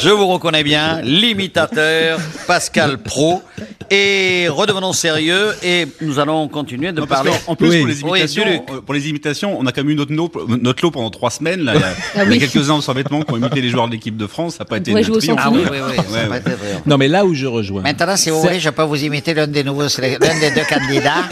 je 0.00 0.10
vous 0.10 0.26
reconnais 0.26 0.62
bien, 0.62 1.00
l'imitateur 1.02 2.18
Pascal 2.46 2.98
Pro. 2.98 3.42
Et 3.90 4.48
redevenons 4.48 4.92
sérieux 4.92 5.54
et 5.62 5.86
nous 6.02 6.18
allons 6.18 6.46
continuer 6.48 6.92
de 6.92 7.00
Non, 7.00 7.06
parler. 7.06 7.30
en 7.46 7.56
plus, 7.56 7.70
Oui. 7.70 7.78
pour, 7.78 7.86
les 7.86 8.00
imitations, 8.02 8.64
euh, 8.70 8.80
pour 8.82 8.94
les 8.94 9.08
imitations, 9.08 9.58
on 9.58 9.64
a 9.66 9.72
quand 9.72 9.80
même 9.82 9.90
eu 9.90 9.94
notre 9.94 10.12
lot, 10.12 10.30
notre 10.60 10.84
lot 10.84 10.90
pendant 10.90 11.08
trois 11.10 11.30
semaines. 11.30 11.62
Là. 11.62 11.72
Il 11.74 11.80
y 11.80 11.82
a, 11.84 11.88
Ah 12.16 12.20
a 12.20 12.26
quelques-uns 12.36 12.80
sans 12.82 12.92
vêtements 12.92 13.22
qui 13.22 13.32
ont 13.32 13.38
imité 13.38 13.62
les 13.62 13.70
joueurs 13.70 13.86
de 13.86 13.92
l'équipe 13.92 14.16
de 14.16 14.26
France. 14.26 14.56
Ça 14.56 14.64
n'a 14.64 14.68
pas 14.68 14.76
été 14.76 14.90
une 14.90 15.00
triomphe. 15.00 15.38
Ah 15.42 15.50
oui, 15.50 15.60
oui, 15.70 15.78
oui, 15.90 15.96
ça 15.96 16.02
Ouais, 16.28 16.28
ouais. 16.28 16.42
Non 16.84 16.98
mais 16.98 17.08
là 17.08 17.24
où 17.24 17.32
je 17.32 17.46
rejoins. 17.46 17.80
Maintenant, 17.82 18.16
si 18.16 18.28
vous 18.30 18.40
voulez, 18.42 18.60
je 18.60 18.68
peux 18.70 18.82
vous 18.82 19.02
imiter 19.02 19.32
l'un 19.32 19.46
des 19.46 19.64
nouveaux, 19.64 19.88
sélec- 19.88 20.18
l'un 20.22 20.38
des 20.38 20.50
deux 20.50 20.64
candidats 20.68 21.24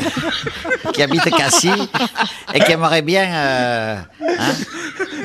qui 0.95 1.03
habite 1.03 1.25
Cassis 1.37 1.69
et 2.55 2.61
qui 2.61 2.73
aimerait 2.73 3.03
bien. 3.03 3.25
euh, 3.35 3.97
hein 4.39 4.53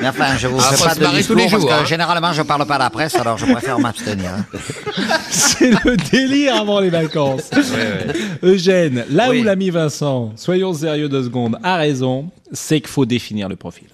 Mais 0.00 0.08
enfin, 0.08 0.36
je 0.36 0.46
vous 0.48 0.58
Ah, 0.60 0.72
fais 0.74 0.84
pas 0.84 0.94
de 0.94 1.16
discours 1.16 1.36
tous 1.36 1.42
les 1.42 1.48
parce 1.50 1.60
jours, 1.62 1.68
que 1.70 1.74
hein. 1.74 1.84
généralement, 1.84 2.32
je 2.32 2.42
parle 2.42 2.66
pas 2.66 2.74
à 2.76 2.78
la 2.78 2.90
presse, 2.90 3.14
alors 3.16 3.38
je 3.38 3.46
préfère 3.46 3.78
m'abstenir. 3.78 4.30
C'est 5.30 5.70
le 5.84 5.96
délire 6.10 6.56
avant 6.56 6.80
les 6.80 6.90
vacances. 6.90 7.50
Eugène, 8.42 9.04
là 9.10 9.28
Oui. 9.30 9.40
où 9.40 9.44
l'ami 9.44 9.70
Vincent, 9.70 10.32
soyons 10.36 10.72
sérieux 10.72 11.08
deux 11.08 11.24
secondes, 11.24 11.58
a 11.62 11.76
raison, 11.76 12.30
c'est 12.52 12.80
qu'il 12.80 12.88
faut 12.90 13.06
définir 13.06 13.48
le 13.48 13.56
profil. 13.56 13.88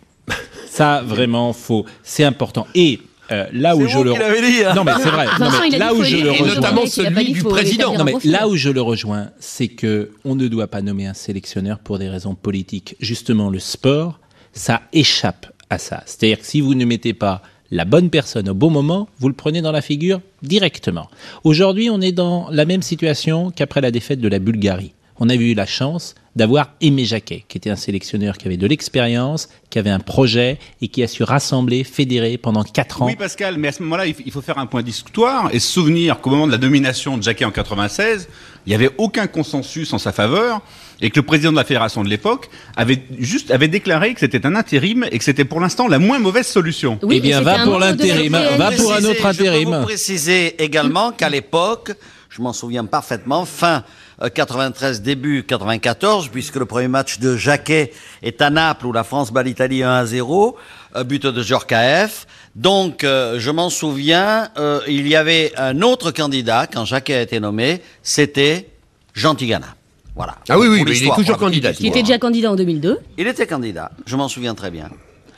Ça, 0.70 1.02
vraiment, 1.04 1.52
faut. 1.52 1.84
C'est 2.02 2.24
important. 2.24 2.66
Et 2.74 3.00
euh, 3.32 3.46
là 3.52 3.76
où 3.76 3.86
je 3.86 3.98
le. 3.98 4.12
dit, 4.12 4.64
hein. 4.64 4.74
Non, 4.74 4.84
mais 4.84 4.92
c'est 5.02 5.08
vrai. 5.10 5.26
Non, 5.38 5.46
Vincent, 5.46 5.60
mais 5.62 5.68
il 5.68 5.74
a 5.74 5.78
là 5.78 5.92
dit 5.92 5.98
où 6.00 6.04
je 6.04 6.16
le 6.16 6.30
rejoins. 6.30 6.54
notamment 6.54 6.86
celui 6.86 7.32
du 7.32 7.42
président. 7.42 7.94
Non, 7.94 8.04
mais 8.04 8.14
là 8.24 8.48
où 8.48 8.56
je 8.56 8.70
le 8.70 8.80
rejoins, 8.80 9.30
c'est 9.40 9.68
que 9.68 10.10
on 10.24 10.34
ne 10.34 10.46
doit 10.48 10.68
pas 10.68 10.80
nommer 10.82 11.06
un 11.06 11.14
sélectionneur 11.14 11.78
pour 11.80 11.98
des 11.98 12.08
raisons 12.08 12.34
politiques. 12.34 12.96
Justement, 13.00 13.50
le 13.50 13.58
sport, 13.58 14.18
ça 14.52 14.82
échappe 14.92 15.46
à 15.70 15.78
ça. 15.78 16.02
C'est-à-dire 16.06 16.40
que 16.40 16.46
si 16.46 16.60
vous 16.60 16.74
ne 16.74 16.84
mettez 16.84 17.14
pas 17.14 17.42
la 17.70 17.84
bonne 17.84 18.10
personne 18.10 18.48
au 18.48 18.54
bon 18.54 18.70
moment, 18.70 19.08
vous 19.18 19.28
le 19.28 19.34
prenez 19.34 19.60
dans 19.60 19.72
la 19.72 19.82
figure 19.82 20.20
directement. 20.42 21.08
Aujourd'hui, 21.44 21.90
on 21.90 22.00
est 22.00 22.12
dans 22.12 22.48
la 22.50 22.64
même 22.64 22.82
situation 22.82 23.50
qu'après 23.50 23.80
la 23.80 23.90
défaite 23.90 24.20
de 24.20 24.28
la 24.28 24.38
Bulgarie. 24.38 24.94
On 25.20 25.28
a 25.28 25.34
eu 25.34 25.54
la 25.54 25.66
chance 25.66 26.14
d'avoir 26.38 26.70
Aimé 26.80 27.04
Jacquet, 27.04 27.44
qui 27.48 27.58
était 27.58 27.68
un 27.68 27.76
sélectionneur 27.76 28.38
qui 28.38 28.46
avait 28.46 28.56
de 28.56 28.66
l'expérience, 28.66 29.48
qui 29.70 29.78
avait 29.78 29.90
un 29.90 29.98
projet 29.98 30.58
et 30.80 30.88
qui 30.88 31.02
a 31.02 31.08
su 31.08 31.24
rassembler, 31.24 31.84
fédérer 31.84 32.38
pendant 32.38 32.62
quatre 32.62 33.02
ans. 33.02 33.06
Oui, 33.06 33.16
Pascal, 33.16 33.58
mais 33.58 33.68
à 33.68 33.72
ce 33.72 33.82
moment-là, 33.82 34.06
il 34.06 34.32
faut 34.32 34.40
faire 34.40 34.58
un 34.58 34.66
point 34.66 34.82
d'histoire 34.82 35.50
et 35.52 35.58
se 35.58 35.70
souvenir 35.70 36.20
qu'au 36.20 36.30
moment 36.30 36.46
de 36.46 36.52
la 36.52 36.58
domination 36.58 37.18
de 37.18 37.22
Jacquet 37.24 37.44
en 37.44 37.50
96, 37.50 38.28
il 38.66 38.70
n'y 38.70 38.74
avait 38.74 38.90
aucun 38.98 39.26
consensus 39.26 39.92
en 39.92 39.98
sa 39.98 40.12
faveur 40.12 40.60
et 41.00 41.10
que 41.10 41.18
le 41.20 41.26
président 41.26 41.50
de 41.50 41.56
la 41.56 41.64
fédération 41.64 42.02
de 42.04 42.08
l'époque 42.08 42.48
avait 42.76 43.02
juste 43.18 43.50
avait 43.50 43.68
déclaré 43.68 44.14
que 44.14 44.20
c'était 44.20 44.46
un 44.46 44.54
intérim 44.54 45.04
et 45.10 45.18
que 45.18 45.24
c'était 45.24 45.44
pour 45.44 45.60
l'instant 45.60 45.88
la 45.88 45.98
moins 45.98 46.18
mauvaise 46.20 46.46
solution. 46.46 46.98
Oui, 47.02 47.16
Eh 47.18 47.20
bien, 47.20 47.40
va 47.40 47.64
pour 47.64 47.78
l'intérim, 47.78 48.32
va 48.32 48.70
pour 48.72 48.92
un 48.92 49.04
autre 49.04 49.14
Préciser- 49.20 49.22
Je 49.22 49.26
intérim. 49.26 49.70
peux 49.70 49.76
vous 49.78 49.84
préciser 49.84 50.62
également 50.62 51.10
qu'à 51.12 51.28
l'époque, 51.30 51.92
je 52.38 52.42
m'en 52.42 52.52
souviens 52.52 52.84
parfaitement, 52.84 53.44
fin 53.44 53.82
euh, 54.22 54.28
93, 54.28 55.02
début 55.02 55.42
94, 55.42 56.28
puisque 56.28 56.54
le 56.54 56.66
premier 56.66 56.86
match 56.86 57.18
de 57.18 57.36
Jacquet 57.36 57.92
est 58.22 58.40
à 58.40 58.48
Naples 58.48 58.86
où 58.86 58.92
la 58.92 59.02
France 59.02 59.32
bat 59.32 59.42
l'Italie 59.42 59.82
1 59.82 59.90
à 59.90 60.06
0, 60.06 60.56
euh, 60.94 61.02
but 61.02 61.26
de 61.26 61.42
Djorkaeff. 61.42 62.28
Donc, 62.54 63.02
euh, 63.02 63.40
je 63.40 63.50
m'en 63.50 63.70
souviens, 63.70 64.50
euh, 64.56 64.80
il 64.86 65.08
y 65.08 65.16
avait 65.16 65.52
un 65.56 65.82
autre 65.82 66.12
candidat 66.12 66.68
quand 66.72 66.84
Jacquet 66.84 67.14
a 67.14 67.22
été 67.22 67.40
nommé, 67.40 67.82
c'était 68.04 68.68
Jean 69.14 69.34
Tigana. 69.34 69.74
Voilà. 70.14 70.36
Ah 70.48 70.58
oui, 70.58 70.68
oui, 70.68 70.84
mais 70.84 70.96
il 70.96 71.08
est 71.08 71.14
toujours 71.16 71.38
candidat. 71.38 71.72
Qui 71.72 71.88
était 71.88 72.02
déjà 72.02 72.18
candidat 72.18 72.52
en 72.52 72.56
2002. 72.56 72.98
Il 73.18 73.26
était 73.26 73.48
candidat, 73.48 73.90
je 74.06 74.14
m'en 74.14 74.28
souviens 74.28 74.54
très 74.54 74.70
bien. 74.70 74.90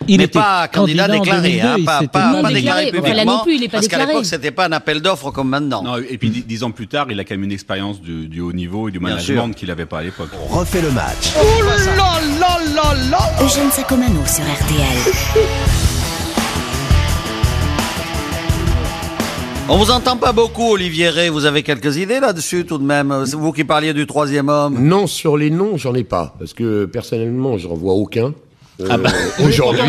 Il 0.08 0.16
mais 0.18 0.24
était 0.24 0.38
pas 0.38 0.66
candidat, 0.68 1.06
déclaré, 1.08 1.50
2002, 1.50 1.66
hein, 1.68 1.74
il 1.78 1.84
pas, 1.84 2.00
pas- 2.10 2.32
Non 2.32 2.42
pas 2.42 2.52
déclaré. 2.52 2.86
déclaré 2.86 2.86
Enfin, 2.86 2.96
là 3.08 3.12
publiquement, 3.12 3.36
non 3.38 3.42
plus, 3.44 3.54
il 3.56 3.62
est 3.64 3.68
pas 3.68 3.72
parce 3.78 3.88
qu'à 3.88 4.06
l'époque, 4.06 4.24
c'était 4.24 4.50
pas 4.50 4.66
un 4.66 4.72
appel 4.72 5.02
d'offres 5.02 5.30
comme 5.30 5.48
maintenant. 5.50 5.82
Non, 5.82 5.96
et 5.98 6.16
puis 6.18 6.30
dix, 6.30 6.62
ans 6.64 6.70
plus 6.70 6.88
tard, 6.88 7.06
il 7.10 7.20
a 7.20 7.24
quand 7.24 7.34
même 7.34 7.44
une 7.44 7.52
expérience 7.52 8.00
du, 8.00 8.26
du 8.26 8.40
haut 8.40 8.52
niveau 8.52 8.88
et 8.88 8.92
du 8.92 8.98
Bien 8.98 9.10
management 9.10 9.52
qu'il 9.54 9.68
n'avait 9.68 9.86
pas 9.86 9.98
à 9.98 10.02
l'époque. 10.02 10.30
On 10.42 10.58
refait 10.58 10.80
le 10.82 10.90
match. 10.90 11.32
Eugène 13.40 13.70
Sacomano 13.70 14.20
sur 14.26 14.42
RTL. 14.44 15.14
On 19.68 19.76
vous 19.76 19.90
entend 19.92 20.16
pas 20.16 20.32
beaucoup, 20.32 20.72
Olivier 20.72 21.10
Ray. 21.10 21.28
Vous 21.28 21.44
avez 21.44 21.62
quelques 21.62 21.96
idées 21.96 22.18
là-dessus 22.18 22.64
tout 22.66 22.78
de 22.78 22.82
même? 22.84 23.24
C'est 23.26 23.36
vous 23.36 23.52
qui 23.52 23.62
parliez 23.64 23.92
du 23.94 24.06
troisième 24.06 24.48
homme. 24.48 24.76
Non, 24.80 25.06
sur 25.06 25.36
les 25.36 25.50
noms, 25.50 25.76
j'en 25.76 25.94
ai 25.94 26.02
pas. 26.02 26.34
Parce 26.40 26.54
que 26.54 26.86
personnellement, 26.86 27.56
j'en 27.56 27.74
vois 27.74 27.94
aucun. 27.94 28.32
Euh, 28.80 28.86
Ah 28.90 28.98
bah. 28.98 29.10
aujourd'hui. 29.44 29.82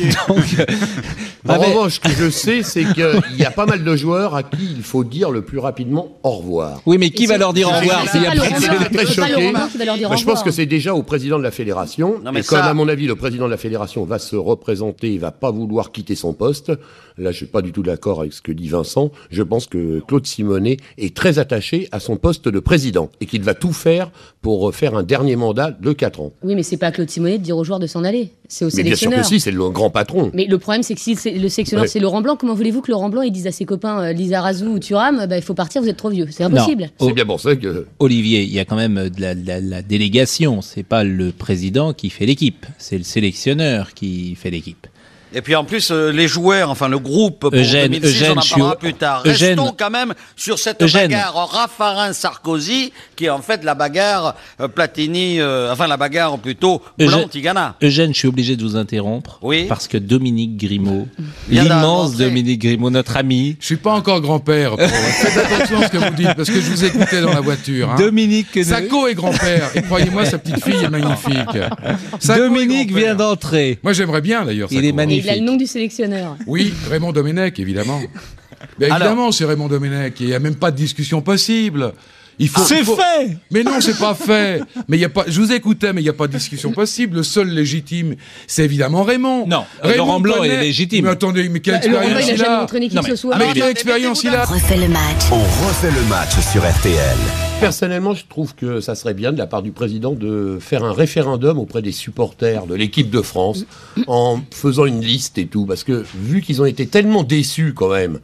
Il 0.00 1.50
en 1.50 1.58
revanche, 1.58 1.94
ce 1.94 2.00
que 2.00 2.10
je 2.10 2.30
sais, 2.30 2.62
c'est 2.62 2.84
qu'il 2.84 3.38
y 3.38 3.44
a 3.44 3.50
pas 3.50 3.66
mal 3.66 3.82
de 3.82 3.96
joueurs 3.96 4.34
à 4.34 4.42
qui 4.42 4.58
il 4.76 4.82
faut 4.82 5.04
dire 5.04 5.30
le 5.30 5.42
plus 5.42 5.58
rapidement 5.58 6.08
au 6.22 6.30
revoir. 6.32 6.80
Oui, 6.86 6.98
mais 6.98 7.10
qui 7.10 7.26
va 7.26 7.38
leur 7.38 7.52
dire 7.52 7.68
au 7.68 7.72
c'est- 7.72 7.78
revoir 7.80 8.02
c'est 8.04 8.10
s'il 8.12 8.22
y 8.22 8.26
a 8.26 8.30
très 8.32 9.06
choqué. 9.06 9.52
Bah, 9.52 9.68
au 10.12 10.16
je 10.16 10.24
pense 10.24 10.42
que 10.42 10.50
c'est 10.50 10.66
déjà 10.66 10.94
au 10.94 11.02
président 11.02 11.38
de 11.38 11.42
la 11.42 11.50
fédération. 11.50 12.16
Non, 12.24 12.32
mais 12.32 12.40
et 12.40 12.44
comme, 12.44 12.58
à 12.58 12.74
mon 12.74 12.88
avis, 12.88 13.06
le 13.06 13.16
président 13.16 13.46
de 13.46 13.50
la 13.50 13.56
fédération 13.56 14.04
va 14.04 14.18
se 14.18 14.36
représenter, 14.36 15.12
il 15.14 15.20
va 15.20 15.30
pas 15.30 15.50
vouloir 15.50 15.92
quitter 15.92 16.14
son 16.14 16.32
poste. 16.34 16.72
Là, 17.18 17.32
je 17.32 17.36
suis 17.36 17.46
pas 17.46 17.60
du 17.62 17.72
tout 17.72 17.82
d'accord 17.82 18.20
avec 18.20 18.32
ce 18.32 18.40
que 18.40 18.52
dit 18.52 18.68
Vincent. 18.68 19.10
Je 19.30 19.42
pense 19.42 19.66
que 19.66 20.00
Claude 20.06 20.26
Simonet 20.26 20.78
est 20.98 21.14
très 21.14 21.38
attaché 21.38 21.88
à 21.92 22.00
son 22.00 22.16
poste 22.16 22.48
de 22.48 22.60
président 22.60 23.10
et 23.20 23.26
qu'il 23.26 23.42
va 23.42 23.54
tout 23.54 23.72
faire 23.72 24.10
pour 24.42 24.74
faire 24.74 24.94
un 24.96 25.02
dernier 25.02 25.36
mandat 25.36 25.70
de 25.70 25.92
4 25.92 26.20
ans. 26.20 26.32
Oui, 26.42 26.54
mais 26.54 26.62
c'est 26.62 26.76
pas 26.78 26.86
à 26.88 26.92
Claude 26.92 27.10
Simonet 27.10 27.38
de 27.38 27.42
dire 27.42 27.56
aux 27.58 27.64
joueurs 27.64 27.78
de 27.80 27.86
s'en 27.86 28.04
aller. 28.04 28.09
C'est 28.48 28.64
au 28.64 28.68
Mais 28.74 28.82
bien 28.82 28.94
sûr 28.96 29.10
sélectionneur. 29.10 29.20
que 29.20 29.26
si, 29.26 29.40
c'est 29.40 29.50
le 29.52 29.68
grand 29.70 29.90
patron. 29.90 30.30
Mais 30.34 30.46
le 30.46 30.58
problème, 30.58 30.82
c'est 30.82 30.94
que 30.94 31.00
si 31.00 31.14
le 31.14 31.48
sélectionneur 31.48 31.82
Ouais. 31.84 31.88
c'est 31.88 32.00
Laurent 32.00 32.20
Blanc, 32.20 32.36
comment 32.36 32.54
voulez-vous 32.54 32.80
que 32.82 32.90
Laurent 32.90 33.08
Blanc 33.08 33.22
il 33.22 33.30
dise 33.30 33.46
à 33.46 33.52
ses 33.52 33.64
copains 33.64 34.00
euh, 34.02 34.12
Lisa 34.12 34.40
Razou 34.40 34.66
ou 34.72 34.78
Thuram, 34.80 35.26
bah, 35.28 35.36
il 35.36 35.42
faut 35.42 35.54
partir, 35.54 35.80
vous 35.82 35.88
êtes 35.88 35.96
trop 35.96 36.10
vieux. 36.10 36.26
C'est 36.30 36.44
impossible. 36.44 36.90
Non. 37.00 37.06
C'est 37.08 37.12
bien 37.14 37.26
pour 37.26 37.40
ça 37.40 37.54
que... 37.54 37.86
Olivier, 38.00 38.42
il 38.42 38.52
y 38.52 38.58
a 38.58 38.64
quand 38.64 38.76
même 38.76 39.08
de 39.08 39.20
la, 39.20 39.34
de 39.34 39.46
la- 39.46 39.60
la 39.60 39.82
délégation. 39.82 40.62
C'est 40.62 40.82
pas 40.82 41.04
le 41.04 41.30
président 41.32 41.92
qui 41.92 42.10
fait 42.10 42.26
l'équipe, 42.26 42.66
c'est 42.78 42.98
le 42.98 43.04
sélectionneur 43.04 43.94
qui 43.94 44.34
fait 44.34 44.50
l'équipe. 44.50 44.86
Et 45.32 45.42
puis 45.42 45.54
en 45.54 45.64
plus, 45.64 45.90
euh, 45.90 46.10
les 46.10 46.26
joueurs, 46.28 46.70
enfin 46.70 46.88
le 46.88 46.98
groupe 46.98 47.40
pour 47.40 47.54
Eugène, 47.54 47.92
2006, 47.92 48.08
Eugène, 48.08 48.32
on 48.36 48.40
en 48.40 48.42
parlera 48.48 48.76
plus 48.76 48.94
tard. 48.94 49.22
Eugène. 49.24 49.58
Restons 49.60 49.74
quand 49.78 49.90
même 49.90 50.14
sur 50.36 50.58
cette 50.58 50.82
Eugène. 50.82 51.10
bagarre 51.10 51.34
Raffarin-Sarkozy, 51.52 52.92
qui 53.16 53.26
est 53.26 53.30
en 53.30 53.40
fait 53.42 53.62
la 53.64 53.74
bagarre 53.74 54.34
euh, 54.60 54.68
Platini, 54.68 55.40
euh, 55.40 55.72
enfin 55.72 55.86
la 55.86 55.96
bagarre 55.96 56.38
plutôt 56.38 56.82
Eugène- 56.98 57.18
Blanc-Tigana. 57.20 57.76
Eugène, 57.82 58.12
je 58.12 58.18
suis 58.18 58.28
obligé 58.28 58.56
de 58.56 58.62
vous 58.62 58.76
interrompre. 58.76 59.38
Oui. 59.42 59.66
Parce 59.68 59.88
que 59.88 59.96
Dominique 59.98 60.56
Grimaud, 60.56 61.06
l'immense. 61.48 62.16
Dominique 62.16 62.60
Grimaud, 62.62 62.90
notre 62.90 63.16
ami, 63.16 63.56
Je 63.60 63.66
suis 63.66 63.76
pas 63.76 63.92
encore 63.92 64.20
grand-père. 64.20 64.74
Faites 64.78 65.36
attention 65.36 65.80
à 65.80 65.86
ce 65.86 65.90
que 65.92 65.98
vous 65.98 66.14
dites, 66.16 66.34
parce 66.34 66.48
que 66.48 66.60
je 66.60 66.70
vous 66.70 66.84
écoutais 66.84 67.20
dans 67.20 67.32
la 67.32 67.40
voiture. 67.40 67.90
hein. 67.90 67.96
Dominique, 67.98 68.62
Sacco 68.64 69.06
est 69.06 69.14
grand-père, 69.14 69.70
et 69.74 69.82
croyez-moi, 69.82 70.24
sa 70.24 70.38
petite 70.38 70.62
fille 70.64 70.82
est 70.84 70.88
magnifique. 70.90 71.38
Sacco 72.18 72.40
Dominique 72.42 72.94
vient 72.94 73.14
d'entrer. 73.14 73.78
Moi, 73.82 73.92
j'aimerais 73.92 74.20
bien, 74.20 74.44
d'ailleurs. 74.44 74.68
Il 74.70 74.78
est 74.78 74.88
Sacco. 74.88 74.96
Magnifique. 75.26 75.26
Il 75.26 75.30
a 75.30 75.36
le 75.36 75.50
nom 75.52 75.56
du 75.56 75.66
sélectionneur. 75.66 76.36
Oui, 76.46 76.72
Raymond 76.88 77.12
Domenech, 77.12 77.58
évidemment. 77.58 78.00
Mais 78.78 78.88
évidemment, 78.88 79.32
c'est 79.32 79.44
Raymond 79.44 79.68
Domenech. 79.68 80.14
Il 80.20 80.26
n'y 80.26 80.34
a 80.34 80.38
même 80.38 80.54
pas 80.56 80.70
de 80.70 80.76
discussion 80.76 81.22
possible. 81.22 81.92
Il 82.38 82.48
faut, 82.48 82.62
C'est 82.62 82.82
faut- 82.84 82.96
fait 82.96 83.36
Mais 83.50 83.62
non, 83.62 83.80
c'est 83.82 83.98
pas 83.98 84.14
fait. 84.14 84.62
Mais 84.88 84.96
il 84.96 85.00
y 85.00 85.04
a 85.04 85.10
pas. 85.10 85.24
Je 85.28 85.38
vous 85.40 85.52
écoutais, 85.52 85.92
mais 85.92 86.00
il 86.00 86.04
n'y 86.04 86.10
a 86.10 86.14
pas 86.14 86.26
de 86.26 86.32
discussion 86.32 86.72
possible. 86.72 87.16
Le 87.18 87.22
seul 87.22 87.48
légitime, 87.50 88.14
c'est 88.46 88.64
évidemment 88.64 89.02
Raymond. 89.02 89.46
Non, 89.46 89.64
Raymond 89.82 89.96
Laurent 89.98 90.20
Blanc 90.20 90.34
connaît- 90.38 90.54
est 90.54 90.60
légitime. 90.60 91.04
Mais 91.04 91.10
attendez, 91.10 91.48
mais 91.50 91.60
quelle 91.60 91.80
Bah, 91.80 91.86
Laurent 91.88 92.08
Blanc, 92.08 92.16
expérience 92.18 92.28
il 92.28 92.30
a 92.30 92.34
il 92.34 92.38
jamais 92.38 92.54
a 92.56 92.60
montré 92.60 92.76
une 92.78 92.82
équipe 92.84 92.96
Non, 92.96 93.02
mais- 93.02 93.10
ce 93.10 93.16
soir. 93.16 93.38
Mais 93.38 93.52
quelle 93.52 93.70
expérience 93.70 94.24
il 94.24 94.30
a 94.34 94.44
Refait 94.46 94.76
le 94.78 94.88
match. 94.88 95.22
On 95.32 95.66
refait 95.66 95.90
le 95.90 96.02
match 96.08 96.30
sur 96.50 96.62
RTL. 96.62 97.49
Personnellement, 97.60 98.14
je 98.14 98.24
trouve 98.26 98.54
que 98.54 98.80
ça 98.80 98.94
serait 98.94 99.12
bien 99.14 99.32
de 99.32 99.38
la 99.38 99.46
part 99.46 99.62
du 99.62 99.70
président 99.70 100.12
de 100.12 100.58
faire 100.60 100.82
un 100.82 100.92
référendum 100.92 101.58
auprès 101.58 101.82
des 101.82 101.92
supporters 101.92 102.66
de 102.66 102.74
l'équipe 102.74 103.10
de 103.10 103.20
France 103.20 103.64
en 104.06 104.40
faisant 104.50 104.86
une 104.86 105.00
liste 105.02 105.36
et 105.38 105.46
tout. 105.46 105.66
Parce 105.66 105.84
que 105.84 106.04
vu 106.14 106.40
qu'ils 106.40 106.62
ont 106.62 106.64
été 106.66 106.86
tellement 106.86 107.22
déçus 107.22 107.74
quand 107.74 107.90
même 107.90 108.20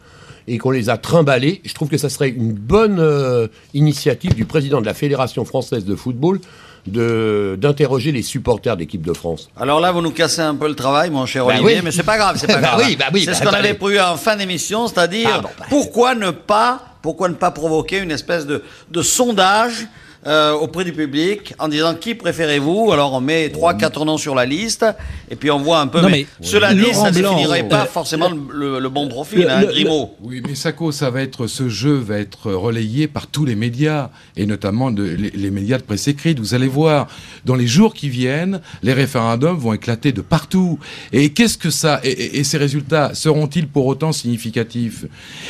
et 0.49 0.59
qu'on 0.59 0.71
les 0.71 0.89
a 0.89 0.97
trimballés, 0.97 1.61
je 1.65 1.75
trouve 1.75 1.89
que 1.89 1.99
ça 1.99 2.09
serait 2.09 2.31
une 2.31 2.53
bonne 2.53 2.99
euh, 2.99 3.47
initiative 3.75 4.35
du 4.35 4.45
président 4.47 4.81
de 4.81 4.87
la 4.87 4.95
Fédération 4.95 5.45
française 5.45 5.85
de 5.85 5.95
football 5.97 6.41
d'interroger 6.87 8.13
les 8.13 8.23
supporters 8.23 8.77
d'équipe 8.77 9.05
de 9.05 9.13
France. 9.13 9.51
Alors 9.57 9.81
là, 9.81 9.91
vous 9.91 10.01
nous 10.03 10.13
cassez 10.13 10.41
un 10.41 10.55
peu 10.55 10.69
le 10.69 10.77
travail, 10.77 11.11
mon 11.11 11.27
cher 11.27 11.45
Bah 11.45 11.55
Olivier, 11.55 11.77
oui. 11.79 11.81
mais 11.85 11.91
c'est 11.91 12.05
pas 12.05 12.17
grave, 12.17 12.37
c'est 12.39 12.47
pas 12.47 12.55
Bah 12.61 12.75
grave. 12.77 12.83
oui, 12.87 12.97
bah 12.97 13.07
oui, 13.13 13.23
c'est 13.25 13.35
ce 13.35 13.43
qu'on 13.43 13.49
avait 13.51 13.75
prévu 13.75 13.99
en 13.99 14.17
fin 14.17 14.37
d'émission, 14.37 14.87
c'est-à-dire 14.87 15.43
pourquoi 15.69 16.15
ne 16.15 16.31
pas, 16.31 16.81
pourquoi 17.07 17.29
ne 17.29 17.35
pas 17.35 17.53
provoquer 17.53 17.99
une 17.99 18.11
espèce 18.11 18.49
de, 18.49 18.63
sondage 19.01 19.87
euh, 20.27 20.53
auprès 20.53 20.85
du 20.85 20.93
public 20.93 21.55
en 21.59 21.69
disant 21.69 21.95
qui 21.95 22.15
préférez-vous? 22.15 22.91
Alors 22.93 23.13
on 23.15 23.21
met 23.21 23.49
trois, 23.51 23.75
quatre 23.75 24.05
noms 24.05 24.19
sur 24.19 24.35
la 24.35 24.45
liste 24.45 24.85
et 25.31 25.37
puis 25.37 25.51
on 25.51 25.59
voit 25.61 25.81
un 25.81 25.87
peu. 25.87 26.01
Non, 26.01 26.09
mais, 26.09 26.27
mais 26.41 26.47
cela 26.47 26.75
dit, 26.75 26.81
Laurent 26.81 27.05
ça 27.05 27.11
ne 27.13 27.19
Blanc, 27.19 27.37
définirait 27.37 27.69
pas 27.69 27.83
euh, 27.83 27.87
forcément 27.87 28.29
le, 28.29 28.39
le- 28.53 28.79
le 28.81 28.89
bon 28.89 29.09
profil, 29.09 29.41
le- 29.41 29.51
hein, 29.51 29.65
Grimaud. 29.65 30.15
Oui, 30.21 30.43
mais 30.47 30.55
Sacco, 30.55 30.93
ça 30.93 31.11
va 31.11 31.23
être, 31.23 31.47
ce 31.47 31.69
jeu 31.69 31.95
va 31.95 32.19
être 32.19 32.53
relayé 32.53 33.07
par 33.09 33.27
tous 33.27 33.45
les 33.45 33.55
médias, 33.55 34.11
et 34.37 34.47
notamment 34.47 34.91
de- 34.91 35.03
les, 35.05 35.31
les 35.31 35.51
médias 35.51 35.79
de 35.79 35.83
presse 35.85 36.09
écrite. 36.09 36.39
Vous 36.41 36.55
allez 36.55 36.69
voir, 36.69 37.07
dans 37.45 37.55
les 37.55 37.67
jours 37.67 37.95
qui 37.95 38.09
viennent, 38.09 38.61
les 38.83 38.93
référendums 38.93 39.57
vont 39.59 39.73
éclater 39.75 40.13
de 40.13 40.21
partout. 40.23 40.79
Et 41.13 41.31
qu'est-ce 41.33 41.59
que 41.59 41.71
ça, 41.71 42.01
et, 42.03 42.11
et- 42.11 42.39
et 42.39 42.45
ces 42.45 42.59
résultats 42.59 43.15
seront-ils 43.15 43.69
pour 43.69 43.87
autant 43.87 44.13
significatifs? 44.13 45.05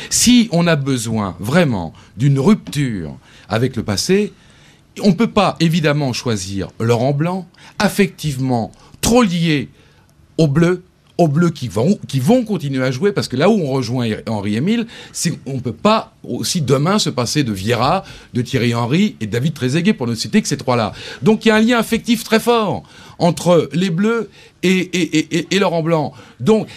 Si 0.09 0.49
on 0.51 0.67
a 0.67 0.75
besoin 0.75 1.35
vraiment 1.39 1.93
d'une 2.15 2.39
rupture 2.39 3.15
avec 3.49 3.75
le 3.75 3.83
passé, 3.83 4.33
on 5.03 5.09
ne 5.09 5.13
peut 5.13 5.31
pas 5.31 5.55
évidemment 5.59 6.13
choisir 6.13 6.69
Laurent 6.79 7.13
Blanc, 7.13 7.47
affectivement 7.79 8.71
trop 9.01 9.23
lié 9.23 9.69
aux 10.37 10.47
Bleus, 10.47 10.83
aux 11.17 11.27
Bleus 11.27 11.49
qui 11.49 11.67
vont, 11.67 11.97
qui 12.07 12.19
vont 12.19 12.43
continuer 12.43 12.83
à 12.83 12.91
jouer, 12.91 13.11
parce 13.11 13.27
que 13.27 13.35
là 13.35 13.49
où 13.49 13.53
on 13.59 13.71
rejoint 13.71 14.07
Henri 14.27 14.55
Émile, 14.55 14.85
on 15.47 15.53
ne 15.55 15.59
peut 15.59 15.71
pas 15.71 16.13
aussi 16.23 16.61
demain 16.61 16.99
se 16.99 17.09
passer 17.09 17.43
de 17.43 17.51
Vieira, 17.51 18.03
de 18.35 18.41
Thierry 18.43 18.75
Henry 18.75 19.15
et 19.19 19.25
David 19.25 19.53
Trezeguet, 19.55 19.93
pour 19.93 20.05
ne 20.07 20.13
citer 20.13 20.41
que 20.41 20.47
ces 20.47 20.57
trois-là. 20.57 20.93
Donc 21.23 21.45
il 21.45 21.47
y 21.47 21.51
a 21.51 21.55
un 21.55 21.61
lien 21.61 21.79
affectif 21.79 22.23
très 22.23 22.39
fort 22.39 22.83
entre 23.17 23.69
les 23.73 23.89
Bleus 23.89 24.29
et, 24.61 24.69
et, 24.69 25.17
et, 25.17 25.37
et- 25.39 25.47
et 25.55 25.59
Laurent 25.59 25.81
Blanc. 25.81 26.13
Donc, 26.39 26.67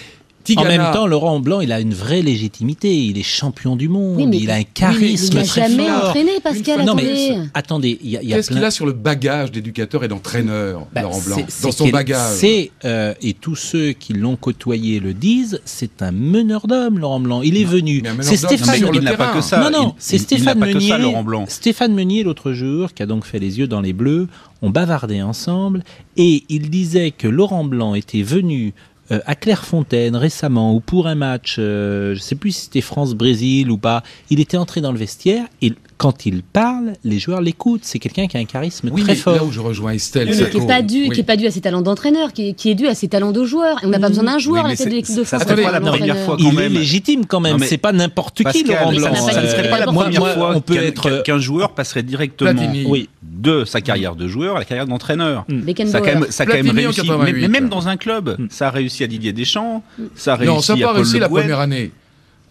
En 0.56 0.64
même 0.64 0.92
temps, 0.92 1.06
Laurent 1.06 1.38
Blanc, 1.38 1.60
il 1.60 1.70
a 1.70 1.80
une 1.80 1.94
vraie 1.94 2.22
légitimité. 2.22 2.94
Il 2.96 3.18
est 3.18 3.22
champion 3.22 3.76
du 3.76 3.88
monde. 3.88 4.16
Oui, 4.16 4.26
mais- 4.26 4.38
il 4.38 4.50
a 4.50 4.54
un 4.54 4.58
oui, 4.58 4.64
mais 4.66 4.72
charisme 4.74 5.28
il 5.32 5.36
n'a 5.38 5.44
très 5.44 5.68
jamais 5.68 5.86
fort. 5.86 6.08
entraîné, 6.08 6.30
Pascal, 6.42 6.78
non, 6.84 6.92
attendez. 6.94 7.02
mais 7.04 7.38
attendez, 7.54 7.98
il 8.02 8.10
y 8.10 8.16
a, 8.16 8.22
il 8.22 8.28
y 8.28 8.32
a 8.32 8.36
qu'est-ce 8.36 8.50
qu'il 8.50 8.64
a 8.64 8.70
sur 8.70 8.86
le 8.86 8.92
bagage 8.92 9.52
d'éducateur 9.52 10.02
et 10.02 10.08
d'entraîneur, 10.08 10.86
Bah, 10.92 11.02
Laurent 11.02 11.20
Blanc, 11.20 11.36
c'est- 11.48 11.62
dans 11.62 11.70
c'est 11.70 11.76
son 11.78 11.88
bagage 11.88 12.36
C'est 12.36 12.70
euh, 12.84 13.14
et 13.22 13.34
tous 13.34 13.54
ceux 13.56 13.92
qui 13.92 14.12
l'ont 14.14 14.36
côtoyé 14.36 14.98
le 14.98 15.14
disent. 15.14 15.60
C'est 15.64 16.02
un 16.02 16.12
meneur 16.12 16.66
d'hommes, 16.66 16.98
Laurent 16.98 17.20
Blanc. 17.20 17.42
Il 17.42 17.56
est 17.56 17.64
venu. 17.64 18.02
C'est 18.22 18.36
Stéphane. 18.36 18.76
sur 18.76 18.94
il 18.94 19.02
n'a 19.02 19.16
pas 19.16 19.28
que 19.34 19.40
ça. 19.42 19.58
non, 19.60 19.70
non, 19.70 19.88
Il- 19.90 19.94
c'est 19.98 20.16
il- 20.16 20.20
il 20.20 20.24
Stéphane 20.24 20.44
n'a 20.46 20.54
pas 20.54 20.66
que 20.68 20.74
Meunier. 20.74 20.88
ça, 20.88 20.98
Laurent 20.98 21.22
Blanc. 21.22 21.44
Stéphane 21.48 21.94
Meunier, 21.94 22.22
l'autre 22.24 22.52
jour, 22.52 22.92
qui 22.94 23.02
a 23.02 23.06
donc 23.06 23.24
fait 23.26 23.38
les 23.38 23.58
yeux 23.58 23.68
dans 23.68 23.80
les 23.80 23.92
bleus, 23.92 24.26
ont 24.62 24.70
bavardé 24.70 25.22
ensemble 25.22 25.82
et 26.16 26.44
il 26.48 26.70
disait 26.70 27.10
que 27.12 27.28
Laurent 27.28 27.64
Blanc 27.64 27.94
était 27.94 28.22
venu 28.22 28.72
euh, 29.12 29.20
à 29.26 29.34
Clairefontaine 29.34 30.16
récemment 30.16 30.74
ou 30.74 30.80
pour 30.80 31.06
un 31.06 31.14
match, 31.14 31.56
euh, 31.58 32.14
je 32.14 32.20
sais 32.20 32.34
plus 32.34 32.52
si 32.52 32.62
c'était 32.62 32.80
France-Brésil 32.80 33.70
ou 33.70 33.78
pas, 33.78 34.02
il 34.30 34.40
était 34.40 34.56
entré 34.56 34.80
dans 34.80 34.92
le 34.92 34.98
vestiaire 34.98 35.46
et 35.62 35.72
quand 36.00 36.24
il 36.24 36.42
parle, 36.42 36.94
les 37.04 37.18
joueurs 37.18 37.42
l'écoutent. 37.42 37.82
C'est 37.84 37.98
quelqu'un 37.98 38.26
qui 38.26 38.38
a 38.38 38.40
un 38.40 38.46
charisme 38.46 38.88
Oui, 38.90 39.02
très 39.02 39.12
mais 39.12 39.18
fort. 39.18 39.34
là 39.34 39.44
où 39.44 39.52
je 39.52 39.60
rejoins 39.60 39.92
Estelle, 39.92 40.28
Mais 40.30 40.48
qui 40.50 40.58
n'est 40.58 40.66
pas 40.66 40.80
dû, 40.80 41.02
oui. 41.02 41.10
qui 41.10 41.20
est 41.20 41.24
pas 41.24 41.36
dû 41.36 41.46
à 41.46 41.50
ses 41.50 41.60
talents 41.60 41.82
d'entraîneur, 41.82 42.32
qui, 42.32 42.48
est- 42.48 42.52
qui 42.54 42.70
est 42.70 42.74
dû 42.74 42.86
à 42.86 42.94
ses 42.94 43.08
talents 43.08 43.32
de 43.32 43.44
joueur. 43.44 43.76
Et 43.82 43.86
on 43.86 43.90
n'a 43.90 43.98
pas 43.98 44.08
besoin 44.08 44.24
d'un 44.24 44.38
joueur 44.38 44.64
Oui, 44.64 44.70
à 44.70 44.72
la 44.72 44.76
tête 44.78 44.88
de 44.88 44.92
l'équipe 44.94 45.14
de 45.14 45.24
ça 45.24 45.38
France. 45.38 45.54
pas 45.54 45.70
la 45.72 45.80
première 45.82 46.16
fois 46.16 46.36
il 46.38 46.44
quand 46.46 46.50
est 46.52 46.54
même. 46.54 46.72
légitime 46.72 47.26
quand 47.26 47.40
même. 47.40 47.58
C'est 47.58 47.76
pas 47.76 47.92
n'importe 47.92 48.42
qui, 48.50 48.64
Laurent 48.64 48.92
Blanc. 48.92 49.14
ça 49.14 49.42
ne 49.42 49.46
serait 49.46 49.68
pas 49.68 49.78
la 49.78 49.92
moi- 49.92 50.04
première 50.04 50.26
fois 50.34 50.52
on 50.56 50.60
peut 50.62 50.74
qu'un 50.74 50.80
être. 50.80 51.02
qu'un- 51.02 51.20
qu'un 51.22 51.38
joueur 51.38 51.72
passerait 51.74 52.02
directement 52.02 52.50
de 53.22 53.64
sa 53.66 53.82
carrière 53.82 54.16
de 54.16 54.26
joueur 54.26 54.56
à 54.56 54.60
la 54.60 54.64
carrière 54.64 54.86
d'entraîneur. 54.86 55.44
Ça 55.48 55.52
a 55.54 55.58
quand 55.58 55.64
Beckenbauer. 55.66 56.02
même, 56.14 56.26
ça 56.30 56.42
a 56.42 56.46
quand 56.46 56.52
même 56.54 56.70
réussi, 56.70 57.00
88. 57.02 57.32
mais, 57.42 57.48
même 57.48 57.68
dans 57.68 57.88
un 57.88 57.96
club, 57.98 58.38
ça 58.48 58.68
a 58.68 58.70
réussi 58.70 59.04
à 59.04 59.06
Didier 59.06 59.32
Deschamps, 59.34 59.82
ça 60.14 60.32
a 60.32 60.36
réussi 60.36 60.54
Non, 60.54 60.60
ça 60.62 60.76
n'a 60.76 60.86
pas 60.86 60.92
réussi 60.94 61.18
la 61.18 61.28
première 61.28 61.60
année. 61.60 61.90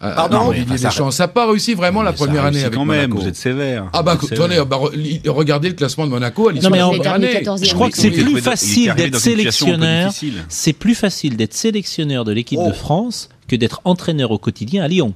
Ah, 0.02 0.12
Pardon 0.12 0.38
ah, 0.40 0.44
Non, 0.46 0.52
Didier 0.52 0.78
Deschamps, 0.78 1.10
ça 1.10 1.24
n'a 1.24 1.28
pas 1.28 1.46
réussi 1.46 1.74
vraiment 1.74 2.02
la 2.02 2.12
Mais 2.12 2.16
première 2.16 2.46
année 2.46 2.64
avec 2.64 2.72
quand 2.78 2.86
même, 2.86 3.10
Monaco. 3.10 3.20
vous 3.22 3.28
êtes 3.28 3.36
sévère. 3.36 3.90
Ah 3.92 4.02
bah 4.02 4.12
attendez, 4.12 4.34
sévère. 4.34 4.64
bah, 4.64 4.78
regardez 5.26 5.68
le 5.68 5.74
classement 5.74 6.06
de 6.06 6.10
Monaco 6.10 6.48
à 6.48 6.52
l'issue 6.52 6.64
Non, 6.64 6.70
de 6.70 6.72
mais 6.72 6.78
la 6.78 6.86
on- 6.86 6.90
première 6.92 7.02
terminé 7.12 7.30
année. 7.36 7.40
14e. 7.44 7.64
Je 7.68 7.74
crois 7.74 7.90
que 7.90 7.98
c'est 7.98 8.10
plus 8.10 8.40
facile 8.40 8.94
d'être 8.94 9.18
sélectionneur. 9.18 10.08
difficile. 10.08 10.44
C'est 10.48 10.72
plus 10.72 10.94
facile 10.94 11.36
d'être 11.36 11.52
sélectionneur 11.52 12.24
de 12.24 12.32
l'équipe 12.32 12.58
Oh. 12.62 12.68
de 12.68 12.72
France 12.72 13.28
que 13.46 13.56
d'être 13.56 13.82
entraîneur 13.84 14.30
au 14.30 14.38
quotidien 14.38 14.84
à 14.84 14.88
Lyon. 14.88 15.12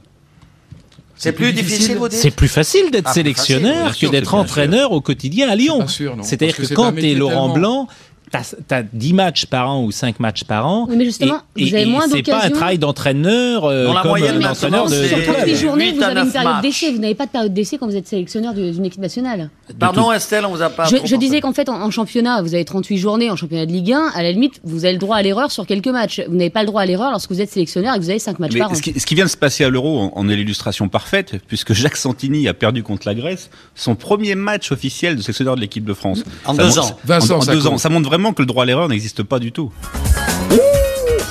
C'est 1.16 1.32
plus 1.32 1.52
difficile, 1.52 1.96
vous 1.96 2.08
dites 2.08 2.18
C'est 2.18 2.30
plus 2.32 2.48
facile 2.48 2.90
d'être 2.90 3.06
Ah, 3.08 3.12
plus 3.12 3.22
facile, 3.22 3.36
sélectionneur 3.36 3.94
sûr 3.94 4.08
que 4.08 4.12
d'être 4.12 4.28
plus 4.30 4.36
entraîneur 4.38 4.92
au 4.92 5.00
quotidien 5.00 5.48
à 5.48 5.54
Lyon. 5.56 5.86
C'est-à-dire 6.22 6.56
que 6.56 6.62
que 6.66 6.74
quand 6.74 6.92
tu 6.92 7.08
es 7.08 7.14
Laurent 7.14 7.52
tellement- 7.52 7.54
Blanc, 7.54 7.88
tu 8.30 8.74
as 8.74 8.82
10 8.82 9.12
matchs 9.12 9.46
par 9.46 9.70
an 9.70 9.82
ou 9.84 9.90
5 9.90 10.18
matchs 10.20 10.44
par 10.44 10.66
an. 10.66 10.86
Oui, 10.88 10.96
mais 10.96 11.04
justement, 11.04 11.38
et, 11.56 11.64
vous 11.66 11.74
avez 11.74 11.82
et- 11.82 11.86
moins 11.86 12.06
et 12.06 12.10
C'est 12.10 12.22
pas 12.22 12.32
un 12.32 12.36
d'occasions. 12.36 12.56
travail 12.56 12.78
d'entraîneur 12.78 13.64
euh, 13.64 13.92
comme 13.92 14.08
moyenne, 14.08 14.36
un 14.36 14.38
maintenant, 14.40 14.50
entraîneur 14.50 14.88
de, 14.88 14.94
Sur 15.06 15.16
club. 15.22 15.34
38 15.36 15.56
journées, 15.56 15.84
8 15.90 15.92
vous 15.96 16.02
avez 16.02 16.12
une 16.20 16.24
9 16.26 16.32
période 16.32 16.62
d'essai. 16.62 16.92
Vous 16.92 16.98
n'avez 16.98 17.14
pas 17.14 17.26
de 17.26 17.30
période 17.30 17.54
d'essai 17.54 17.78
quand 17.78 17.86
vous 17.86 17.96
êtes 17.96 18.08
sélectionneur 18.08 18.54
d'une 18.54 18.84
équipe 18.84 19.00
nationale. 19.00 19.50
Pardon, 19.78 20.10
Estelle, 20.12 20.44
on 20.46 20.50
vous 20.50 20.62
a 20.62 20.70
pas. 20.70 20.84
Je, 20.86 20.96
je 21.04 21.16
disais 21.16 21.40
qu'en 21.40 21.52
fait, 21.52 21.68
en, 21.68 21.80
en 21.80 21.90
championnat, 21.90 22.42
vous 22.42 22.54
avez 22.54 22.64
38 22.64 22.96
journées 22.98 23.30
en 23.30 23.36
championnat 23.36 23.66
de 23.66 23.72
Ligue 23.72 23.92
1. 23.92 24.10
À 24.14 24.22
la 24.22 24.32
limite, 24.32 24.60
vous 24.64 24.84
avez 24.84 24.92
le 24.94 24.98
droit 24.98 25.16
à 25.16 25.22
l'erreur 25.22 25.50
sur 25.52 25.66
quelques 25.66 25.88
matchs. 25.88 26.20
Vous 26.28 26.34
n'avez 26.36 26.50
pas 26.50 26.60
le 26.62 26.66
droit 26.66 26.82
à 26.82 26.86
l'erreur 26.86 27.10
lorsque 27.10 27.30
vous 27.30 27.40
êtes 27.40 27.50
sélectionneur 27.50 27.94
et 27.94 27.98
que 27.98 28.02
vous 28.04 28.10
avez 28.10 28.18
5 28.18 28.38
matchs 28.38 28.52
Mais 28.54 28.60
par 28.60 28.70
an. 28.72 28.74
ce, 28.74 28.82
qui, 28.82 28.98
ce 28.98 29.06
qui 29.06 29.14
vient 29.14 29.24
de 29.24 29.30
se 29.30 29.36
passer 29.36 29.64
à 29.64 29.68
l'Euro 29.70 29.98
en, 30.00 30.12
en 30.14 30.28
est 30.28 30.36
l'illustration 30.36 30.88
parfaite, 30.88 31.36
puisque 31.46 31.72
Jacques 31.72 31.96
Santini 31.96 32.48
a 32.48 32.54
perdu 32.54 32.82
contre 32.82 33.06
la 33.06 33.14
Grèce 33.14 33.50
son 33.74 33.94
premier 33.94 34.34
match 34.34 34.72
officiel 34.72 35.16
de 35.16 35.22
sélectionneur 35.22 35.56
de 35.56 35.60
l'équipe 35.60 35.84
de 35.84 35.94
France. 35.94 36.22
En 36.44 36.54
Ça 36.54 36.62
deux 36.62 36.78
ans. 36.78 36.98
Vincent 37.04 37.36
en, 37.38 37.42
en 37.42 37.46
deux 37.52 37.66
ans. 37.66 37.78
Ça 37.78 37.88
montre 37.88 38.08
vraiment 38.08 38.23
que 38.32 38.42
le 38.42 38.46
droit 38.46 38.62
à 38.62 38.66
l'erreur 38.66 38.88
n'existe 38.88 39.22
pas 39.22 39.38
du 39.38 39.52
tout. 39.52 39.70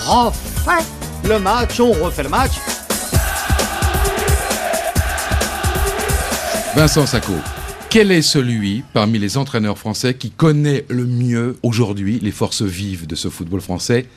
Refait 0.06 0.84
le 1.28 1.40
match, 1.40 1.80
on 1.80 1.92
refait 1.94 2.24
le 2.24 2.30
match. 2.30 2.52
Vincent 6.76 7.06
Sacco, 7.06 7.34
quel 7.90 8.12
est 8.12 8.22
celui 8.24 8.84
parmi 8.94 9.20
les 9.20 9.38
entraîneurs 9.38 9.78
français 9.78 10.16
qui 10.16 10.32
connaît 10.32 10.86
le 10.90 11.06
mieux 11.06 11.58
aujourd'hui 11.64 12.20
les 12.22 12.32
forces 12.32 12.64
vives 12.64 13.06
de 13.08 13.16
ce 13.16 13.30
football 13.30 13.62
français? 13.62 14.08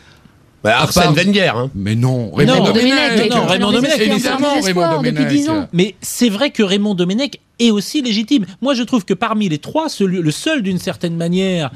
Bah, 0.64 0.78
Arsène 0.80 1.02
part- 1.04 1.14
Wenger. 1.14 1.52
hein. 1.54 1.70
Mais 1.74 1.94
non, 1.94 2.32
Raymond 2.32 2.64
Domenech. 2.64 3.30
Non, 3.30 3.46
Raymond 3.46 3.72
Domenech, 3.72 4.00
évidemment 4.00 4.60
Raymond 4.60 4.90
Domenech. 5.02 5.28
10 5.28 5.48
ans. 5.50 5.68
Mais 5.72 5.94
c'est 6.00 6.30
vrai 6.30 6.50
que 6.50 6.62
Raymond 6.62 6.94
Domenech 6.94 7.40
est 7.60 7.70
aussi 7.70 8.00
légitime. 8.02 8.46
Moi, 8.62 8.74
je 8.74 8.82
trouve 8.82 9.04
que 9.04 9.14
parmi 9.14 9.48
les 9.50 9.58
trois, 9.58 9.88
celui- 9.90 10.22
le 10.22 10.30
seul 10.30 10.62
d'une 10.62 10.78
certaine 10.78 11.14
manière 11.16 11.70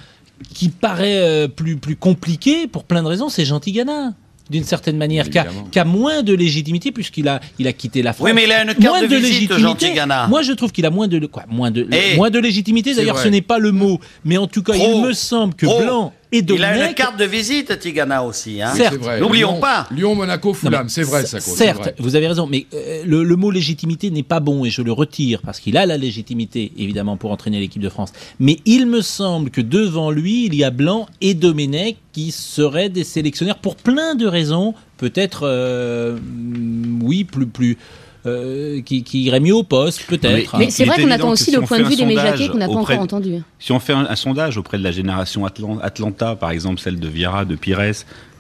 qui 0.54 0.68
paraît 0.68 1.18
euh, 1.18 1.48
plus, 1.48 1.76
plus 1.76 1.96
compliqué 1.96 2.66
pour 2.66 2.84
plein 2.84 3.02
de 3.02 3.08
raisons, 3.08 3.28
c'est 3.28 3.44
Jean 3.44 3.60
Tigana. 3.60 4.14
D'une 4.48 4.64
certaine 4.64 4.96
manière, 4.96 5.30
qui 5.30 5.38
a, 5.78 5.84
moins 5.84 6.24
de 6.24 6.34
légitimité 6.34 6.90
puisqu'il 6.90 7.28
a, 7.28 7.38
il 7.60 7.68
a 7.68 7.72
quitté 7.72 8.02
la 8.02 8.12
France. 8.12 8.26
Oui, 8.26 8.32
mais 8.34 8.44
il 8.46 8.52
a 8.52 8.64
une 8.64 8.74
carte 8.74 8.80
moins 8.80 9.02
de 9.02 9.14
visite, 9.14 9.52
Tigana. 9.78 10.26
Moi, 10.26 10.42
je 10.42 10.50
trouve 10.52 10.72
qu'il 10.72 10.84
a 10.86 10.90
moins 10.90 11.06
de 11.06 11.24
quoi, 11.26 11.44
moins 11.48 11.70
de 11.70 11.86
Eh, 11.92 12.16
moins 12.16 12.30
de 12.30 12.40
légitimité. 12.40 12.92
D'ailleurs, 12.92 13.18
ce 13.18 13.28
n'est 13.28 13.42
pas 13.42 13.60
le 13.60 13.70
mot, 13.70 14.00
mais 14.24 14.38
en 14.38 14.48
tout 14.48 14.64
cas, 14.64 14.74
il 14.74 15.02
me 15.02 15.12
semble 15.12 15.54
que. 15.54 15.66
Blanc 15.66 16.12
et 16.32 16.44
Il 16.48 16.64
a 16.64 16.88
une 16.88 16.94
carte 16.94 17.18
de 17.18 17.24
visite, 17.24 17.78
Tigana 17.78 18.22
aussi. 18.22 18.62
Hein. 18.62 18.72
Certes. 18.76 18.94
c'est 18.94 19.00
vrai. 19.00 19.20
N'oublions 19.20 19.58
pas. 19.58 19.88
Lyon, 19.90 20.14
Monaco, 20.14 20.54
Fulham, 20.54 20.88
c'est 20.88 21.02
vrai, 21.02 21.26
ça 21.26 21.40
Certes, 21.40 21.78
vrai. 21.78 21.94
vous 21.98 22.14
avez 22.14 22.28
raison, 22.28 22.46
mais 22.46 22.66
euh, 22.72 23.02
le, 23.04 23.24
le 23.24 23.36
mot 23.36 23.50
légitimité 23.50 24.10
n'est 24.10 24.22
pas 24.22 24.38
bon 24.40 24.64
et 24.64 24.70
je 24.70 24.82
le 24.82 24.92
retire 24.92 25.40
parce 25.44 25.58
qu'il 25.58 25.76
a 25.76 25.86
la 25.86 25.96
légitimité 25.96 26.72
évidemment 26.78 27.16
pour 27.16 27.32
entraîner 27.32 27.58
l'équipe 27.58 27.82
de 27.82 27.88
France. 27.88 28.12
Mais 28.38 28.58
il 28.64 28.86
me 28.86 29.00
semble 29.02 29.50
que 29.50 29.60
devant 29.60 30.10
lui, 30.10 30.46
il 30.46 30.54
y 30.54 30.62
a 30.62 30.70
Blanc 30.70 31.06
et 31.20 31.34
Domenech 31.34 31.96
qui 32.12 32.30
seraient 32.30 32.88
des 32.88 33.04
sélectionneurs 33.04 33.58
pour 33.58 33.76
plein 33.76 34.14
de 34.14 34.26
raisons. 34.26 34.74
Peut-être, 34.98 35.42
euh, 35.44 36.16
mm, 36.16 37.02
oui, 37.02 37.24
plus 37.24 37.46
plus. 37.46 37.78
Euh, 38.26 38.80
qui, 38.82 39.02
qui 39.02 39.22
irait 39.22 39.40
mieux 39.40 39.54
au 39.54 39.62
poste, 39.62 40.02
peut-être. 40.06 40.56
Mais 40.58 40.66
Il 40.66 40.70
c'est 40.72 40.82
est 40.82 40.86
vrai 40.86 41.02
qu'on 41.02 41.10
attend 41.10 41.30
aussi 41.30 41.44
si 41.44 41.50
le 41.52 41.60
on 41.60 41.66
point 41.66 41.78
fait 41.78 41.82
de 41.82 41.86
un 41.86 41.90
vue 41.90 41.96
sondage 41.96 42.24
Jacquet 42.38 42.48
qu'on 42.48 42.58
n'a 42.58 42.66
pas 42.66 42.72
auprès 42.72 42.94
encore 42.94 43.06
de- 43.06 43.14
entendu. 43.14 43.42
Si 43.58 43.72
on 43.72 43.80
fait 43.80 43.92
un, 43.94 44.06
un 44.08 44.16
sondage 44.16 44.56
auprès 44.58 44.78
de 44.78 44.82
la 44.84 44.92
génération 44.92 45.46
Atlan- 45.46 45.80
Atlanta, 45.82 46.36
par 46.36 46.50
exemple 46.50 46.80
celle 46.80 46.98
de 47.00 47.08
Vieira, 47.08 47.44
de 47.44 47.54
Pires, 47.56 47.80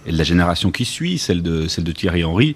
et 0.06 0.12
de 0.12 0.16
la 0.18 0.24
génération 0.24 0.70
qui 0.70 0.84
suit, 0.84 1.18
celle 1.18 1.42
de, 1.42 1.68
celle 1.68 1.84
de 1.84 1.92
Thierry 1.92 2.24
Henry, 2.24 2.54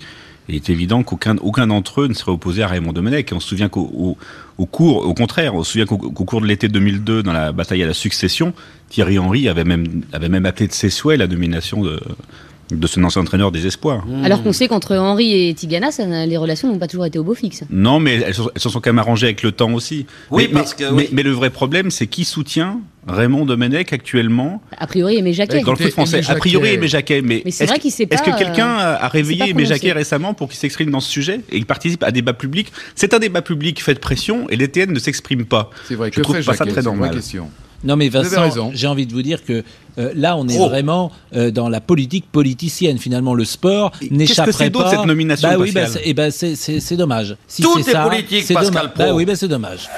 il 0.48 0.54
est 0.56 0.68
évident 0.68 1.02
qu'aucun 1.02 1.36
aucun 1.38 1.66
d'entre 1.66 2.02
eux 2.02 2.06
ne 2.08 2.12
serait 2.12 2.32
opposé 2.32 2.62
à 2.62 2.66
Raymond 2.68 2.92
Domenech. 2.92 3.32
Et 3.32 3.34
on 3.34 3.40
se 3.40 3.48
souvient 3.48 3.70
qu'au 3.70 3.90
au, 3.94 4.16
au 4.58 4.66
cours, 4.66 5.06
au 5.06 5.14
contraire, 5.14 5.54
on 5.54 5.62
se 5.64 5.72
souvient 5.72 5.86
qu'au 5.86 5.96
cours 5.98 6.42
de 6.42 6.46
l'été 6.46 6.68
2002, 6.68 7.22
dans 7.22 7.32
la 7.32 7.52
bataille 7.52 7.82
à 7.82 7.86
la 7.86 7.94
succession, 7.94 8.52
Thierry 8.90 9.18
Henry 9.18 9.48
avait 9.48 9.64
même, 9.64 10.02
avait 10.12 10.28
même 10.28 10.44
appelé 10.44 10.66
de 10.66 10.72
ses 10.72 10.90
souhaits 10.90 11.18
la 11.18 11.26
nomination 11.26 11.82
de, 11.82 11.98
de 12.71 12.87
son 12.87 13.02
ancien 13.04 13.23
entraîneur 13.23 13.52
des 13.52 13.66
espoirs. 13.66 14.04
Alors 14.25 14.42
qu'on 14.42 14.52
sait 14.52 14.68
qu'entre 14.68 14.97
Henri 14.97 15.49
et 15.49 15.54
Tigana, 15.54 15.90
ça- 15.90 16.26
les 16.26 16.37
relations 16.37 16.68
n'ont 16.73 16.78
pas 16.78 16.87
toujours 16.88 17.06
été 17.06 17.18
au 17.18 17.25
beau 17.25 17.35
fixe. 17.35 17.62
Non, 17.71 18.00
mais 18.00 18.14
elles, 18.16 18.35
se- 18.35 18.42
elles 18.54 18.61
se 18.61 18.68
sont 18.68 18.80
quand 18.80 18.90
même 18.90 18.99
arrangées 18.99 19.26
avec 19.26 19.42
le 19.42 19.52
temps 19.52 19.73
aussi. 19.73 20.06
Oui, 20.30 20.44
mais, 20.49 20.61
parce 20.61 20.75
mais- 20.78 20.87
que- 20.87 20.90
mais- 20.92 21.02
oui. 21.02 21.09
mais 21.12 21.23
le 21.23 21.30
vrai 21.33 21.50
problème, 21.50 21.90
c'est 21.90 22.06
qui 22.06 22.25
soutient 22.25 22.80
Raymond 23.06 23.44
Domenech 23.44 23.92
actuellement 23.92 24.62
A 24.78 24.87
priori, 24.87 25.16
Aimé 25.18 25.35
Jacquet. 25.35 25.61
dans 25.61 25.73
le 25.73 25.76
foot 25.76 25.90
français. 25.90 26.23
A 26.26 26.35
priori. 26.37 26.71
Aimé 26.71 26.88
Jacquet. 26.88 27.21
Mais, 27.23 27.42
Mais 27.44 27.50
c'est 27.50 27.64
est-ce 27.64 27.71
vrai 27.71 27.78
que- 27.78 27.83
qu'il 27.83 27.90
sait 27.92 28.06
Est-ce 28.11 28.23
que 28.23 28.37
quelqu'un 28.38 28.78
euh, 28.78 28.97
a 28.99 29.09
réveillé 29.09 29.50
Aimé. 29.50 29.66
Jacquet 29.66 29.92
récemment 29.92 30.33
pour 30.33 30.49
qu'il 30.49 30.56
s'exprime 30.59 30.90
dans 30.90 31.00
ce 31.00 31.11
sujet 31.11 31.40
et 31.52 31.59
il 31.59 31.66
participe 31.66 32.02
à 32.02 32.09
un 32.09 32.12
débat 32.12 32.33
public 32.33 32.73
C'est 32.94 33.12
un 33.12 33.18
débat 33.18 33.42
public 33.42 33.83
fait 33.83 33.92
de 33.94 33.99
pression 33.99 34.49
et 34.49 34.56
l'ETN 34.56 34.90
ne 34.90 34.99
s'exprime 34.99 35.44
pas. 35.44 35.68
C'est 35.87 35.97
vrai, 35.97 36.09
Je 36.11 36.16
que 36.16 36.23
trouve 36.23 36.37
fait 36.37 36.42
pas 36.44 36.54
ça 36.54 36.64
très 36.64 36.80
normal. 36.83 37.11
question. 37.11 37.50
Non 37.84 37.96
mais 37.96 38.08
Vincent, 38.08 38.70
j'ai 38.72 38.87
envie 38.87 39.06
de 39.06 39.12
vous 39.12 39.22
dire 39.22 39.44
que 39.44 39.62
euh, 39.98 40.11
là 40.16 40.37
on 40.37 40.48
est 40.48 40.54
Trop. 40.56 40.68
vraiment 40.68 41.12
euh, 41.37 41.50
dans 41.50 41.68
la 41.68 41.80
politique 41.80 42.24
politicienne. 42.32 42.98
Finalement, 42.98 43.35
le 43.35 43.44
sport 43.44 43.92
Et 44.00 44.09
qu'est-ce 44.09 44.09
que 44.11 44.14
n'échapperait 44.14 44.52
c'est 44.64 44.70
pas. 44.70 44.90
cette 44.90 45.04
nomination, 45.06 45.48
Bah 45.48 45.56
oui, 45.59 45.70
bah, 45.72 45.82
eh 46.02 46.14
ben, 46.14 46.30
c'est 46.30 46.56
c'est- 46.56 46.80
c'est 46.80 46.96
dommage. 46.96 47.37
Si 47.46 47.62
Tout 47.62 47.78
est 47.78 47.82
ça, 47.82 48.04
politique, 48.09 48.42
c'est 48.44 48.54
Pascal 48.54 48.72
dommage. 48.74 48.94
Pro. 48.94 49.04
Bah 49.04 49.14
oui, 49.14 49.24
bah 49.26 49.37
c'est 49.37 49.48
dommage. 49.48 49.88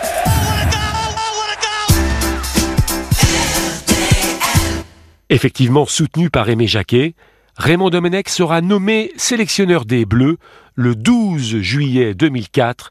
Effectivement 5.28 5.86
soutenu 5.86 6.30
par 6.30 6.48
Aimé 6.48 6.66
Jacquet, 6.66 7.14
Raymond 7.56 7.90
Domenech 7.90 8.28
sera 8.28 8.60
nommé 8.60 9.10
sélectionneur 9.16 9.84
des 9.84 10.04
Bleus 10.04 10.36
le 10.74 10.94
12 10.94 11.58
juillet 11.60 12.14
2004 12.14 12.90